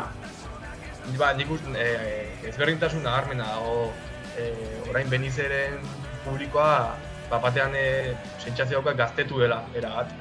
Ba, 1.19 1.33
nik 1.37 1.51
uste, 1.53 1.73
e, 1.77 2.29
ezberdintasun 2.51 3.03
nabarmena 3.05 3.49
dago 3.57 3.91
e, 4.39 4.53
orain 4.91 5.11
benizeren 5.11 5.81
publikoa 6.25 6.95
ba, 7.31 7.41
batean 7.41 7.75
e, 7.77 8.15
sentsazio 8.39 8.83
gaztetu 8.83 9.43
dela, 9.43 9.65
erabat. 9.75 10.15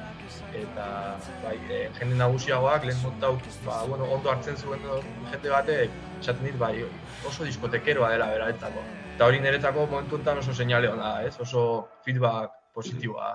Eta 0.54 0.84
bai, 1.42 1.56
e, 1.70 1.78
jende 1.98 2.18
nagusiagoak 2.18 2.84
lehen 2.86 3.00
montau, 3.02 3.38
ba, 3.64 3.80
bueno, 3.86 4.10
ondo 4.18 4.30
hartzen 4.30 4.56
zuen 4.56 4.82
jende 5.30 5.50
batek, 5.50 5.96
esaten 6.20 6.46
dit, 6.46 6.58
bai, 6.58 6.76
oso 7.26 7.46
diskotekeroa 7.46 8.12
dela 8.14 8.30
beraretzako. 8.34 8.84
Eta 9.14 9.28
hori 9.30 9.38
niretzako 9.38 9.84
momentu 9.86 10.16
honetan 10.16 10.40
oso 10.40 10.52
seinale 10.54 10.88
ona 10.90 11.08
da, 11.12 11.22
ez? 11.28 11.36
Oso 11.40 11.60
feedback 12.02 12.50
positiboa. 12.74 13.28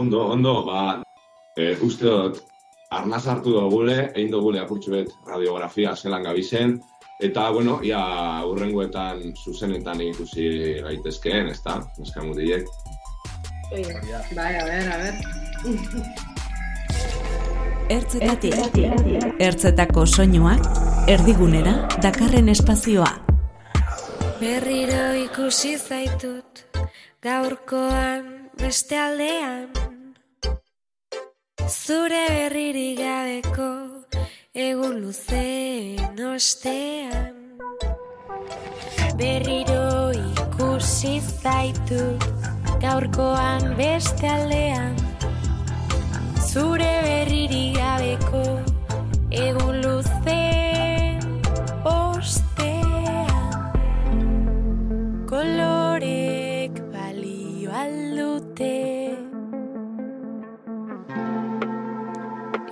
Ondo, 0.00 0.22
ondo, 0.32 0.54
ba, 0.64 1.02
e, 1.52 1.74
uste 1.84 2.06
dut, 2.08 2.40
arnaz 2.96 3.26
hartu 3.28 3.52
dugule, 3.58 3.98
egin 4.14 4.32
dugule 4.32 4.62
apurtxu 4.62 4.94
bet 4.94 5.12
radiografia 5.28 5.92
zelan 5.96 6.24
gabizen, 6.24 6.78
eta, 7.20 7.50
bueno, 7.52 7.80
ia 7.84 8.00
urrengoetan 8.48 9.34
zuzenetan 9.36 10.00
ikusi 10.08 10.80
gaitezkeen, 10.86 11.52
ezta, 11.52 11.82
neska 12.00 12.24
mutilek. 12.24 12.64
Hori 13.70 13.84
da. 13.84 14.00
Hori 14.00 14.10
da. 14.16 14.24
Bai, 14.32 14.52
a 14.56 14.64
ber, 14.64 14.88
a 14.88 14.96
ber. 15.04 15.14
Ertzetatik, 17.90 18.54
ertzetako 19.42 20.06
soinuak, 20.06 20.64
erdigunera, 21.10 21.74
dakarren 22.00 22.48
espazioa. 22.48 23.29
Berriro 24.40 25.12
ikusi 25.20 25.74
zaitut 25.76 26.62
gaurkoan 27.20 28.48
beste 28.56 28.96
aldean. 28.96 29.66
Zure 31.68 32.22
berririk 32.32 33.02
gabeko 33.02 33.68
egun 34.64 34.96
luzeen 35.02 36.22
ostean. 36.32 37.36
Berriro 39.20 40.08
ikusi 40.16 41.18
zaitut 41.20 42.24
gaurkoan 42.80 43.74
beste 43.76 44.30
aldean. 44.38 44.96
Zure 46.48 46.94
berririk 47.04 47.76
gabeko 47.76 48.46
egun 49.44 49.84
luzeen 49.84 50.89
kolorek 55.30 56.74
balio 56.92 57.70
aldute 57.82 58.74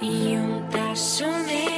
Iuntasunean 0.02 1.77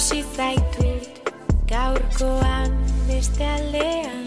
ikusi 0.00 0.24
zaitut 0.36 1.28
gaurkoan 1.68 2.72
beste 3.08 3.44
aldean 3.56 4.19